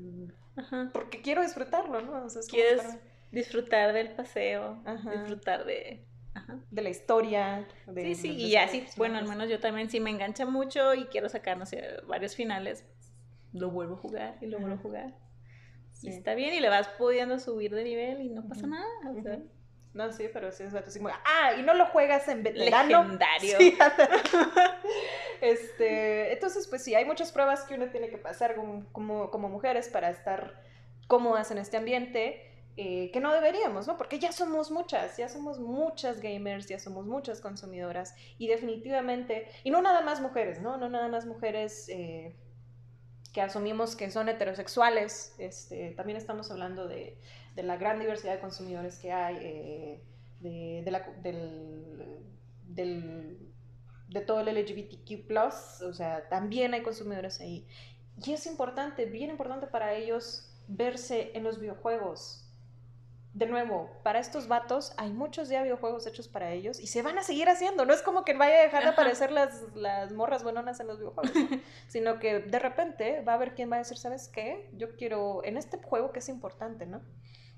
Ajá. 0.57 0.91
porque 0.93 1.21
quiero 1.21 1.43
disfrutarlo, 1.43 2.01
¿no? 2.01 2.25
O 2.27 2.29
sea, 2.29 2.43
Quieres 2.49 2.81
para- 2.83 2.99
disfrutar 3.33 3.93
del 3.93 4.15
paseo, 4.15 4.81
Ajá. 4.85 5.11
disfrutar 5.11 5.65
de... 5.65 6.07
Ajá. 6.35 6.59
de 6.71 6.83
la 6.83 6.88
historia. 6.90 7.66
De, 7.87 8.03
Sí, 8.03 8.14
sí, 8.14 8.29
de- 8.29 8.35
de 8.35 8.40
y 8.40 8.57
así, 8.57 8.87
bueno, 8.97 9.18
al 9.18 9.27
menos 9.29 9.49
yo 9.51 9.61
también, 9.61 9.90
si 9.90 10.01
me 10.01 10.11
engancha 10.11 10.47
mucho 10.47 10.95
y 10.95 11.05
quiero 11.07 11.29
sacar, 11.29 11.59
no 11.59 11.66
sé, 11.66 11.83
varios 12.07 12.35
finales, 12.35 12.85
lo 13.53 13.71
vuelvo 13.71 13.95
a 13.95 13.99
jugar 13.99 14.38
y 14.40 14.47
lo 14.47 14.59
vuelvo 14.59 14.77
a 14.77 14.79
jugar. 14.79 15.14
Sí. 15.92 16.07
Y 16.09 16.11
está 16.11 16.35
bien, 16.35 16.55
y 16.55 16.61
le 16.61 16.68
vas 16.71 16.88
pudiendo 16.99 17.38
subir 17.38 17.75
de 17.75 17.85
nivel 17.85 18.23
y 18.23 18.29
no 18.31 18.49
pasa 18.49 18.66
nada. 18.66 18.87
o 19.11 19.23
sea, 19.23 19.35
Ujú. 19.35 19.49
No, 19.95 20.11
sí, 20.11 20.25
pero 20.33 20.51
sí 20.53 20.62
es 20.62 20.73
así 20.75 20.99
como, 21.01 21.11
ah, 21.11 21.53
y 21.59 21.62
no 21.62 21.75
lo 21.75 21.85
juegas 21.85 22.27
en 22.29 22.42
veterano. 22.42 23.03
Legendario. 23.03 23.59
Sí, 23.59 23.77
este, 25.40 26.33
entonces, 26.33 26.66
pues 26.68 26.83
sí, 26.83 26.95
hay 26.95 27.05
muchas 27.05 27.33
pruebas 27.33 27.64
que 27.64 27.75
uno 27.75 27.90
tiene 27.90 28.09
que 28.09 28.18
pasar 28.18 28.55
como, 28.55 28.87
como, 28.92 29.31
como 29.31 29.49
mujeres 29.49 29.88
para 29.88 30.11
estar 30.11 30.62
cómodas 31.09 31.51
en 31.51 31.59
este 31.59 31.77
ambiente, 31.77 32.52
eh, 32.77 33.11
que 33.13 33.21
no 33.21 33.33
deberíamos, 33.33 33.87
¿no? 33.87 33.97
Porque 33.99 34.19
ya 34.19 34.33
somos 34.33 34.71
muchas, 34.71 35.17
ya 35.17 35.29
somos 35.29 35.59
muchas 35.61 36.21
gamers, 36.21 36.67
ya 36.69 36.79
somos 36.79 37.07
muchas 37.07 37.41
consumidoras, 37.41 38.15
y 38.39 38.49
definitivamente, 38.49 39.49
y 39.65 39.71
no 39.71 39.83
nada 39.83 40.01
más 40.03 40.21
mujeres, 40.21 40.61
¿no? 40.63 40.77
No 40.79 40.89
nada 40.89 41.09
más 41.09 41.27
mujeres 41.27 41.89
eh, 41.91 42.35
que 43.33 43.41
asumimos 43.41 43.97
que 43.97 44.11
son 44.11 44.29
heterosexuales, 44.29 45.35
este, 45.39 45.93
también 45.93 46.19
estamos 46.19 46.51
hablando 46.51 46.87
de, 46.87 47.19
de 47.55 47.63
la 47.63 47.77
gran 47.77 47.99
diversidad 47.99 48.35
de 48.35 48.41
consumidores 48.41 48.99
que 48.99 49.13
hay, 49.13 49.37
eh, 49.41 50.03
de, 50.41 50.83
de 50.85 50.91
la- 50.91 51.09
del, 51.23 52.19
del- 52.65 53.39
de 54.09 54.21
todo 54.21 54.41
el 54.41 54.49
LGBTQ+, 54.49 55.83
o 55.89 55.95
sea, 55.95 56.29
también 56.29 56.75
hay 56.75 56.83
consumidores 56.83 57.41
ahí. 57.41 57.67
Y 58.23 58.33
es 58.35 58.45
importante, 58.47 59.07
bien 59.07 59.31
importante 59.31 59.67
para 59.67 59.95
ellos 59.95 60.51
verse 60.69 61.31
en 61.35 61.45
los 61.45 61.59
videojuegos. 61.59 62.42
De 63.35 63.47
nuevo, 63.47 63.88
para 64.03 64.18
estos 64.18 64.47
vatos 64.47 64.92
hay 64.99 65.11
muchos 65.11 65.49
ya 65.49 65.62
videojuegos 65.62 66.07
hechos 66.07 66.29
para 66.29 66.51
ellos 66.51 66.79
y 66.79 66.87
se 66.87 67.01
van 67.01 67.16
a 67.16 67.23
seguir 67.23 67.49
haciendo. 67.49 67.87
No 67.87 67.95
es 67.95 68.03
como 68.03 68.27
que 68.27 68.35
vaya 68.35 68.59
a 68.59 68.62
dejar 68.62 68.83
de 68.83 68.90
Ajá. 68.90 69.01
aparecer 69.01 69.33
las, 69.33 69.75
las 69.75 70.12
morras 70.12 70.42
buenonas 70.42 70.81
en 70.81 70.87
los 70.87 70.99
videojuegos, 70.99 71.35
¿no? 71.35 71.49
sino 71.88 72.18
que 72.18 72.40
de 72.40 72.59
repente 72.59 73.23
va 73.23 73.33
a 73.33 73.35
haber 73.37 73.55
quien 73.55 73.73
va 73.73 73.77
a 73.77 73.79
decir, 73.79 73.97
¿sabes 73.97 74.29
qué? 74.29 74.68
Yo 74.75 74.97
quiero, 74.97 75.42
en 75.45 75.57
este 75.57 75.79
juego 75.79 76.12
que 76.12 76.18
es 76.18 76.29
importante, 76.29 76.85
¿no? 76.85 77.01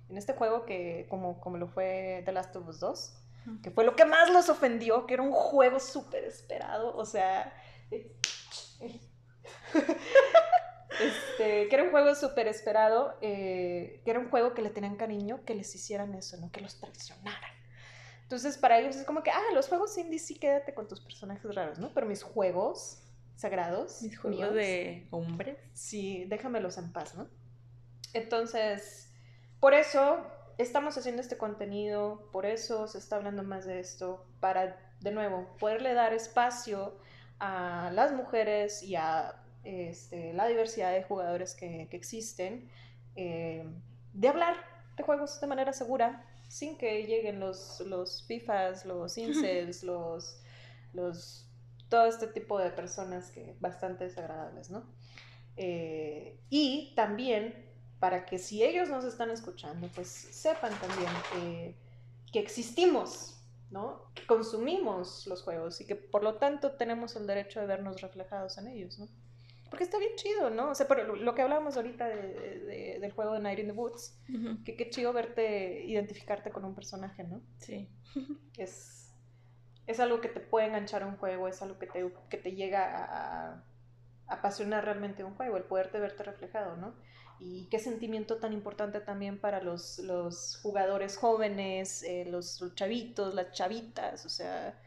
En 0.08 0.16
este 0.16 0.34
juego 0.34 0.64
que, 0.64 1.06
como, 1.10 1.40
como 1.40 1.56
lo 1.56 1.66
fue 1.66 2.22
The 2.24 2.30
Last 2.30 2.54
of 2.54 2.68
Us 2.68 2.78
2, 2.78 3.20
que 3.62 3.70
fue 3.72 3.84
lo 3.84 3.96
que 3.96 4.04
más 4.04 4.30
los 4.30 4.48
ofendió, 4.48 5.06
que 5.06 5.14
era 5.14 5.22
un 5.24 5.32
juego 5.32 5.80
súper 5.80 6.24
esperado, 6.24 6.96
o 6.96 7.04
sea... 7.04 7.52
Este, 11.00 11.68
que 11.68 11.74
era 11.74 11.82
un 11.82 11.90
juego 11.90 12.14
súper 12.14 12.46
esperado, 12.46 13.16
eh, 13.20 14.00
que 14.04 14.10
era 14.10 14.20
un 14.20 14.30
juego 14.30 14.54
que 14.54 14.62
le 14.62 14.70
tenían 14.70 14.96
cariño, 14.96 15.44
que 15.44 15.54
les 15.54 15.74
hicieran 15.74 16.14
eso, 16.14 16.36
¿no? 16.36 16.50
Que 16.52 16.60
los 16.60 16.78
traicionaran. 16.78 17.50
Entonces, 18.22 18.56
para 18.56 18.78
ellos 18.78 18.96
es 18.96 19.04
como 19.04 19.22
que, 19.22 19.30
ah, 19.30 19.42
los 19.52 19.68
juegos 19.68 19.96
indie 19.98 20.18
sí 20.18 20.36
quédate 20.38 20.74
con 20.74 20.88
tus 20.88 21.00
personajes 21.00 21.54
raros, 21.54 21.78
¿no? 21.78 21.92
Pero 21.92 22.06
mis 22.06 22.22
juegos 22.22 23.02
sagrados, 23.36 24.02
mis 24.02 24.18
juegos 24.18 24.40
míos, 24.40 24.54
de 24.54 25.06
hombres. 25.10 25.58
sí, 25.72 26.24
déjamelos 26.26 26.78
en 26.78 26.92
paz, 26.92 27.14
¿no? 27.14 27.28
Entonces, 28.12 29.12
por 29.60 29.74
eso 29.74 30.24
estamos 30.56 30.96
haciendo 30.96 31.20
este 31.20 31.36
contenido, 31.36 32.28
por 32.32 32.46
eso 32.46 32.86
se 32.86 32.98
está 32.98 33.16
hablando 33.16 33.42
más 33.42 33.66
de 33.66 33.80
esto, 33.80 34.26
para, 34.40 34.78
de 35.00 35.10
nuevo, 35.10 35.56
poderle 35.58 35.94
dar 35.94 36.14
espacio 36.14 36.96
a 37.40 37.90
las 37.92 38.12
mujeres 38.12 38.82
y 38.82 38.96
a 38.96 39.43
este, 39.64 40.32
la 40.32 40.46
diversidad 40.46 40.92
de 40.92 41.02
jugadores 41.02 41.54
que, 41.54 41.88
que 41.90 41.96
existen, 41.96 42.68
eh, 43.16 43.64
de 44.12 44.28
hablar 44.28 44.56
de 44.96 45.02
juegos 45.02 45.40
de 45.40 45.46
manera 45.46 45.72
segura, 45.72 46.24
sin 46.48 46.76
que 46.76 47.04
lleguen 47.06 47.40
los, 47.40 47.80
los 47.80 48.24
FIFAs, 48.26 48.84
los 48.84 49.18
incels, 49.18 49.82
los, 49.82 50.40
los, 50.92 51.48
todo 51.88 52.06
este 52.06 52.28
tipo 52.28 52.58
de 52.58 52.70
personas 52.70 53.30
que 53.30 53.56
bastante 53.60 54.04
desagradables, 54.04 54.70
¿no? 54.70 54.84
Eh, 55.56 56.38
y 56.50 56.92
también 56.94 57.54
para 57.98 58.26
que 58.26 58.38
si 58.38 58.62
ellos 58.62 58.88
nos 58.88 59.04
están 59.04 59.30
escuchando, 59.30 59.88
pues 59.94 60.08
sepan 60.08 60.72
también 60.78 61.10
que, 61.32 61.76
que 62.32 62.38
existimos, 62.38 63.40
¿no? 63.70 64.10
Que 64.14 64.26
consumimos 64.26 65.26
los 65.26 65.42
juegos 65.42 65.80
y 65.80 65.86
que 65.86 65.96
por 65.96 66.22
lo 66.22 66.36
tanto 66.36 66.72
tenemos 66.72 67.16
el 67.16 67.26
derecho 67.26 67.60
de 67.60 67.66
vernos 67.66 68.00
reflejados 68.00 68.58
en 68.58 68.68
ellos, 68.68 68.98
¿no? 68.98 69.08
Porque 69.70 69.84
está 69.84 69.98
bien 69.98 70.12
chido, 70.16 70.50
¿no? 70.50 70.70
O 70.70 70.74
sea, 70.74 70.86
por 70.86 71.02
lo, 71.18 71.34
que 71.34 71.42
hablábamos 71.42 71.76
ahorita 71.76 72.06
de, 72.08 72.60
de- 72.60 72.98
del 73.00 73.12
juego 73.12 73.32
de 73.34 73.40
Night 73.40 73.58
in 73.58 73.66
the 73.66 73.72
Woods, 73.72 74.16
Ujú. 74.28 74.62
que 74.64 74.76
qué 74.76 74.88
chido 74.90 75.12
verte, 75.12 75.84
identificarte 75.86 76.50
con 76.50 76.64
un 76.64 76.74
personaje, 76.74 77.24
¿no? 77.24 77.40
Sí. 77.58 77.88
es, 78.58 79.12
es 79.86 80.00
algo 80.00 80.20
que 80.20 80.28
te 80.28 80.40
puede 80.40 80.66
enganchar 80.66 81.02
a 81.02 81.06
un 81.06 81.16
juego, 81.16 81.48
es 81.48 81.60
algo 81.62 81.78
que 81.78 81.86
te, 81.86 82.12
que 82.30 82.36
te 82.36 82.52
llega 82.52 82.84
a, 83.04 83.52
a 83.54 83.64
apasionar 84.28 84.84
realmente 84.84 85.24
un 85.24 85.34
juego, 85.34 85.56
el 85.56 85.64
poderte 85.64 85.98
verte 85.98 86.22
reflejado, 86.22 86.76
¿no? 86.76 86.94
Y 87.40 87.68
qué 87.68 87.78
sentimiento 87.80 88.36
tan 88.38 88.52
importante 88.52 89.00
también 89.00 89.40
para 89.40 89.60
los, 89.62 89.98
los 89.98 90.58
jugadores 90.62 91.16
jóvenes, 91.16 92.02
eh, 92.04 92.26
los, 92.26 92.60
los 92.60 92.74
chavitos, 92.76 93.34
las 93.34 93.50
chavitas, 93.52 94.24
o 94.24 94.28
sea, 94.28 94.78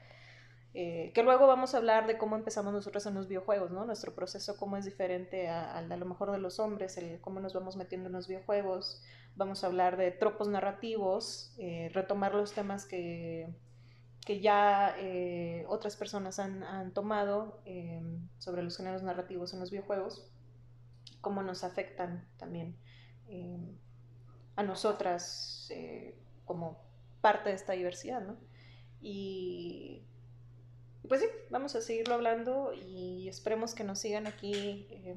eh, 0.79 1.11
que 1.15 1.23
luego 1.23 1.47
vamos 1.47 1.73
a 1.73 1.77
hablar 1.79 2.05
de 2.05 2.19
cómo 2.19 2.35
empezamos 2.35 2.71
nosotros 2.71 3.03
en 3.07 3.15
los 3.15 3.27
videojuegos, 3.27 3.71
¿no? 3.71 3.83
Nuestro 3.85 4.13
proceso, 4.13 4.57
cómo 4.57 4.77
es 4.77 4.85
diferente 4.85 5.49
a- 5.49 5.81
lo 5.81 6.05
mejor 6.05 6.31
de 6.31 6.37
los 6.37 6.59
hombres, 6.59 6.97
el 6.97 7.19
cómo 7.19 7.39
nos 7.39 7.55
vamos 7.55 7.75
metiendo 7.75 8.07
en 8.09 8.13
los 8.13 8.27
videojuegos. 8.27 9.01
Vamos 9.35 9.63
a 9.63 9.67
hablar 9.67 9.97
de 9.97 10.11
tropos 10.11 10.47
narrativos, 10.47 11.51
eh, 11.57 11.89
retomar 11.95 12.35
los 12.35 12.53
temas 12.53 12.85
que, 12.85 13.47
que 14.23 14.39
ya 14.39 14.95
eh, 14.99 15.65
otras 15.67 15.97
personas 15.97 16.37
han, 16.37 16.63
han 16.63 16.93
tomado 16.93 17.63
sobre 18.37 18.61
los 18.61 18.77
géneros 18.77 19.01
narrativos 19.01 19.53
en 19.55 19.59
los 19.61 19.71
videojuegos, 19.71 20.29
cómo 21.21 21.41
nos 21.41 21.63
afectan 21.63 22.27
también 22.37 22.77
a 24.55 24.61
nosotras 24.63 25.71
como 26.45 26.77
parte 27.21 27.49
de 27.49 27.55
esta 27.55 27.73
diversidad, 27.73 28.21
¿no? 28.21 28.37
Y 29.01 30.03
pues 31.07 31.21
sí, 31.21 31.27
vamos 31.49 31.75
a 31.75 31.81
seguirlo 31.81 32.15
hablando 32.15 32.73
y 32.73 33.27
esperemos 33.27 33.75
que 33.75 33.83
nos 33.83 33.99
sigan 33.99 34.27
aquí, 34.27 34.87
eh, 34.89 35.15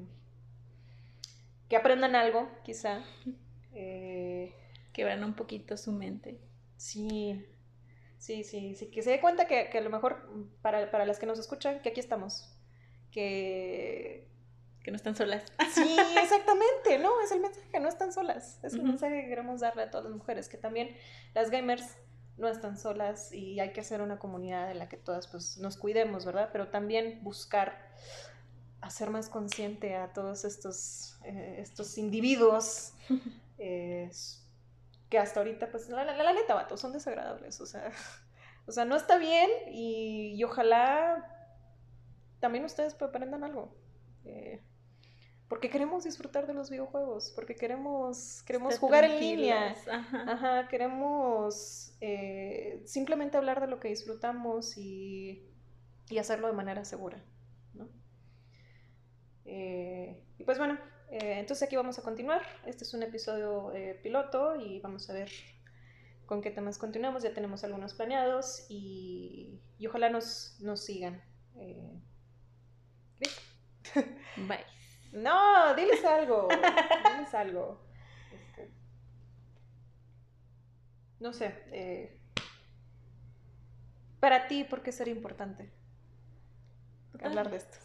que 1.69 1.75
aprendan 1.75 2.15
algo, 2.15 2.49
quizá. 2.63 3.03
Eh, 3.73 4.53
que 4.91 5.05
vean 5.05 5.23
un 5.23 5.33
poquito 5.33 5.77
su 5.77 5.93
mente. 5.93 6.39
Sí, 6.75 7.45
sí, 8.17 8.43
sí, 8.43 8.75
sí, 8.75 8.87
que 8.87 9.01
se 9.01 9.11
dé 9.11 9.21
cuenta 9.21 9.47
que, 9.47 9.69
que 9.69 9.77
a 9.77 9.81
lo 9.81 9.89
mejor 9.89 10.29
para, 10.61 10.91
para 10.91 11.05
las 11.05 11.19
que 11.19 11.25
nos 11.25 11.39
escuchan, 11.39 11.81
que 11.81 11.89
aquí 11.89 11.99
estamos, 11.99 12.53
que 13.11 14.31
que 14.83 14.91
no 14.91 14.97
están 14.97 15.15
solas. 15.15 15.43
Sí, 15.73 15.97
exactamente, 16.21 16.97
no, 16.99 17.21
es 17.21 17.31
el 17.31 17.39
mensaje, 17.39 17.79
no 17.79 17.87
están 17.87 18.11
solas. 18.11 18.59
Es 18.63 18.73
el 18.73 18.83
mensaje 18.83 19.21
que 19.21 19.29
queremos 19.29 19.61
darle 19.61 19.83
a 19.83 19.91
todas 19.91 20.05
las 20.05 20.15
mujeres, 20.15 20.49
que 20.49 20.57
también 20.57 20.95
las 21.33 21.49
gamers 21.49 21.97
no 22.37 22.47
están 22.47 22.77
solas 22.77 23.31
y 23.33 23.59
hay 23.59 23.73
que 23.73 23.81
hacer 23.81 24.01
una 24.01 24.19
comunidad 24.19 24.71
en 24.71 24.79
la 24.79 24.89
que 24.89 24.97
todas 24.97 25.27
pues 25.27 25.57
nos 25.57 25.77
cuidemos, 25.77 26.25
¿verdad? 26.25 26.49
Pero 26.51 26.69
también 26.69 27.23
buscar 27.23 27.91
hacer 28.81 29.09
más 29.11 29.29
consciente 29.29 29.95
a 29.95 30.11
todos 30.11 30.43
estos, 30.43 31.17
eh, 31.23 31.57
estos 31.59 31.97
individuos 31.97 32.93
eh, 33.59 34.09
que 35.09 35.19
hasta 35.19 35.39
ahorita, 35.39 35.69
pues, 35.69 35.89
la, 35.89 36.03
la, 36.03 36.15
la 36.15 36.33
neta, 36.33 36.55
vato, 36.55 36.77
son 36.77 36.93
desagradables, 36.93 37.59
o 37.61 37.65
sea, 37.65 37.91
o 38.65 38.71
sea, 38.71 38.85
no 38.85 38.95
está 38.95 39.17
bien 39.17 39.49
y, 39.71 40.33
y 40.35 40.43
ojalá 40.43 41.27
también 42.39 42.65
ustedes 42.65 42.99
aprendan 43.01 43.43
algo. 43.43 43.75
Eh, 44.25 44.61
porque 45.51 45.69
queremos 45.69 46.05
disfrutar 46.05 46.47
de 46.47 46.53
los 46.53 46.69
videojuegos, 46.69 47.33
porque 47.35 47.55
queremos, 47.55 48.41
queremos 48.43 48.79
jugar 48.79 49.03
en 49.03 49.19
línea, 49.19 49.75
ajá. 49.91 50.23
Ajá, 50.31 50.67
queremos 50.69 51.93
eh, 51.99 52.81
simplemente 52.85 53.35
hablar 53.35 53.59
de 53.59 53.67
lo 53.67 53.77
que 53.81 53.89
disfrutamos 53.89 54.77
y, 54.77 55.45
y 56.09 56.19
hacerlo 56.19 56.47
de 56.47 56.53
manera 56.53 56.85
segura. 56.85 57.21
¿no? 57.73 57.89
Eh, 59.43 60.23
y 60.37 60.45
pues 60.45 60.57
bueno, 60.57 60.79
eh, 61.09 61.39
entonces 61.39 61.63
aquí 61.67 61.75
vamos 61.75 61.99
a 61.99 62.01
continuar. 62.01 62.43
Este 62.65 62.85
es 62.85 62.93
un 62.93 63.03
episodio 63.03 63.73
piloto 64.01 64.55
y 64.55 64.79
vamos 64.79 65.09
a 65.09 65.13
ver 65.13 65.29
con 66.27 66.41
qué 66.41 66.51
temas 66.51 66.77
continuamos. 66.77 67.23
Ya 67.23 67.33
tenemos 67.33 67.65
algunos 67.65 67.93
planeados 67.93 68.67
y, 68.69 69.59
y 69.77 69.87
ojalá 69.87 70.09
nos, 70.09 70.55
nos 70.61 70.85
sigan. 70.85 71.21
Bye. 74.47 74.63
No, 75.11 75.75
diles 75.75 76.03
algo. 76.05 76.47
diles 76.49 77.33
algo. 77.33 77.81
Este, 78.31 78.71
no 81.19 81.33
sé. 81.33 81.53
Eh, 81.71 82.17
para 84.19 84.47
ti, 84.47 84.63
¿por 84.63 84.81
qué 84.83 84.91
sería 84.91 85.13
importante 85.13 85.71
hablar 87.23 87.49
de 87.49 87.57
esto? 87.57 87.77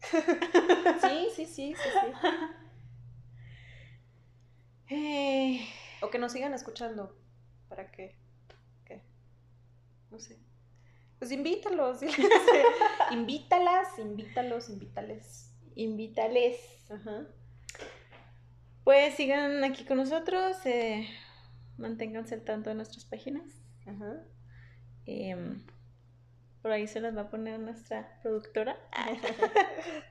sí, 1.02 1.28
sí, 1.34 1.46
sí, 1.46 1.74
sí, 1.74 1.74
sí. 1.76 2.12
Eh, 4.88 5.66
O 6.02 6.10
que 6.10 6.18
nos 6.18 6.32
sigan 6.32 6.54
escuchando. 6.54 7.16
¿Para 7.68 7.90
qué? 7.90 8.16
¿Qué? 8.84 9.02
No 10.10 10.18
sé. 10.18 10.38
Pues 11.18 11.32
invítalos. 11.32 12.00
diles. 12.00 12.18
Invítalas, 13.10 13.98
invítalos, 13.98 14.68
invítales. 14.68 15.53
Invítales. 15.76 16.56
Ajá. 16.90 17.26
Pues 18.84 19.14
sigan 19.14 19.64
aquí 19.64 19.84
con 19.84 19.96
nosotros. 19.98 20.56
eh, 20.66 21.08
manténganse 21.78 22.34
al 22.34 22.42
tanto 22.42 22.70
de 22.70 22.76
nuestras 22.76 23.04
páginas. 23.04 23.44
Ajá. 23.86 24.22
Em, 25.06 25.62
por 26.62 26.70
ahí 26.70 26.86
se 26.86 27.00
las 27.00 27.16
va 27.16 27.22
a 27.22 27.30
poner 27.30 27.58
nuestra 27.60 28.18
productora. 28.22 28.76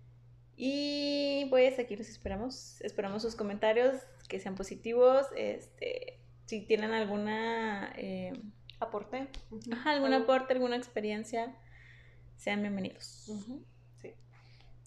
y 0.56 1.46
pues 1.50 1.78
aquí 1.78 1.96
los 1.96 2.08
esperamos. 2.08 2.80
Esperamos 2.82 3.22
sus 3.22 3.34
comentarios 3.36 3.96
que 4.28 4.40
sean 4.40 4.54
positivos. 4.54 5.26
Este, 5.36 6.18
si 6.46 6.60
tienen 6.62 6.92
alguna, 6.92 7.92
eh, 7.96 8.32
Aporte. 8.80 9.28
ajá, 9.72 9.92
algún 9.92 10.12
aporte, 10.12 10.54
alguna 10.54 10.76
experiencia, 10.76 11.54
sean 12.36 12.62
bienvenidos. 12.62 13.30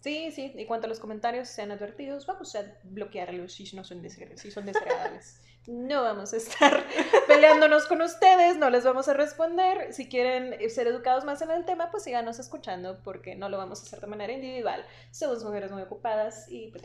Sí, 0.05 0.31
sí, 0.31 0.53
y 0.55 0.65
cuanto 0.67 0.85
a 0.85 0.89
los 0.89 0.99
comentarios 0.99 1.47
sean 1.49 1.71
advertidos, 1.71 2.27
vamos 2.27 2.55
a 2.55 2.61
bloquearlos 2.83 3.53
si 3.53 3.75
no 3.75 3.83
son, 3.83 4.03
desagra- 4.03 4.37
si 4.37 4.51
son 4.51 4.65
desagradables. 4.67 5.41
No 5.67 6.03
vamos 6.03 6.31
a 6.31 6.37
estar 6.37 6.83
peleándonos 7.27 7.87
con 7.87 7.99
ustedes, 8.03 8.55
no 8.57 8.69
les 8.69 8.83
vamos 8.83 9.07
a 9.07 9.15
responder. 9.15 9.91
Si 9.95 10.07
quieren 10.07 10.53
eh, 10.53 10.69
ser 10.69 10.85
educados 10.85 11.25
más 11.25 11.41
en 11.41 11.49
el 11.49 11.65
tema, 11.65 11.89
pues 11.89 12.03
síganos 12.03 12.37
escuchando 12.37 13.01
porque 13.03 13.33
no 13.35 13.49
lo 13.49 13.57
vamos 13.57 13.79
a 13.79 13.83
hacer 13.87 13.99
de 13.99 14.05
manera 14.05 14.31
individual. 14.31 14.85
Somos 15.09 15.43
mujeres 15.43 15.71
muy 15.71 15.81
ocupadas 15.81 16.45
y 16.51 16.67
pues. 16.67 16.83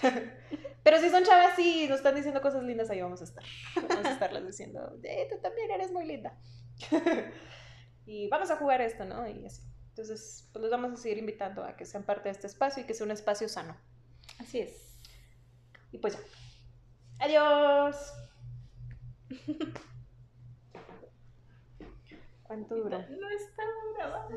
Pero 0.84 1.00
si 1.00 1.10
son 1.10 1.24
chavas 1.24 1.58
y 1.58 1.88
nos 1.88 1.96
están 1.96 2.14
diciendo 2.14 2.40
cosas 2.40 2.62
lindas, 2.62 2.88
ahí 2.90 3.02
vamos 3.02 3.20
a 3.20 3.24
estar. 3.24 3.42
Vamos 3.88 4.06
a 4.06 4.12
estarles 4.12 4.46
diciendo, 4.46 4.96
eh, 5.02 5.26
tú 5.28 5.38
también 5.42 5.68
eres 5.72 5.90
muy 5.90 6.06
linda. 6.06 6.38
y 8.06 8.28
vamos 8.28 8.50
a 8.52 8.56
jugar 8.58 8.80
esto, 8.80 9.04
¿no? 9.06 9.26
Y 9.28 9.44
así. 9.44 9.62
Entonces, 9.90 10.48
pues 10.52 10.62
los 10.62 10.70
vamos 10.70 10.92
a 10.92 10.96
seguir 10.96 11.18
invitando 11.18 11.62
a 11.64 11.76
que 11.76 11.84
sean 11.84 12.04
parte 12.04 12.24
de 12.24 12.30
este 12.30 12.46
espacio 12.46 12.82
y 12.82 12.86
que 12.86 12.94
sea 12.94 13.04
un 13.04 13.10
espacio 13.10 13.48
sano. 13.48 13.76
Así 14.38 14.60
es. 14.60 14.96
Y 15.92 15.98
pues 15.98 16.14
ya. 16.14 16.20
Adiós. 17.24 18.14
¿Cuánto 22.44 22.74
dura? 22.76 23.06
No 23.08 23.30
está 23.30 23.62
grabando. 23.94 24.36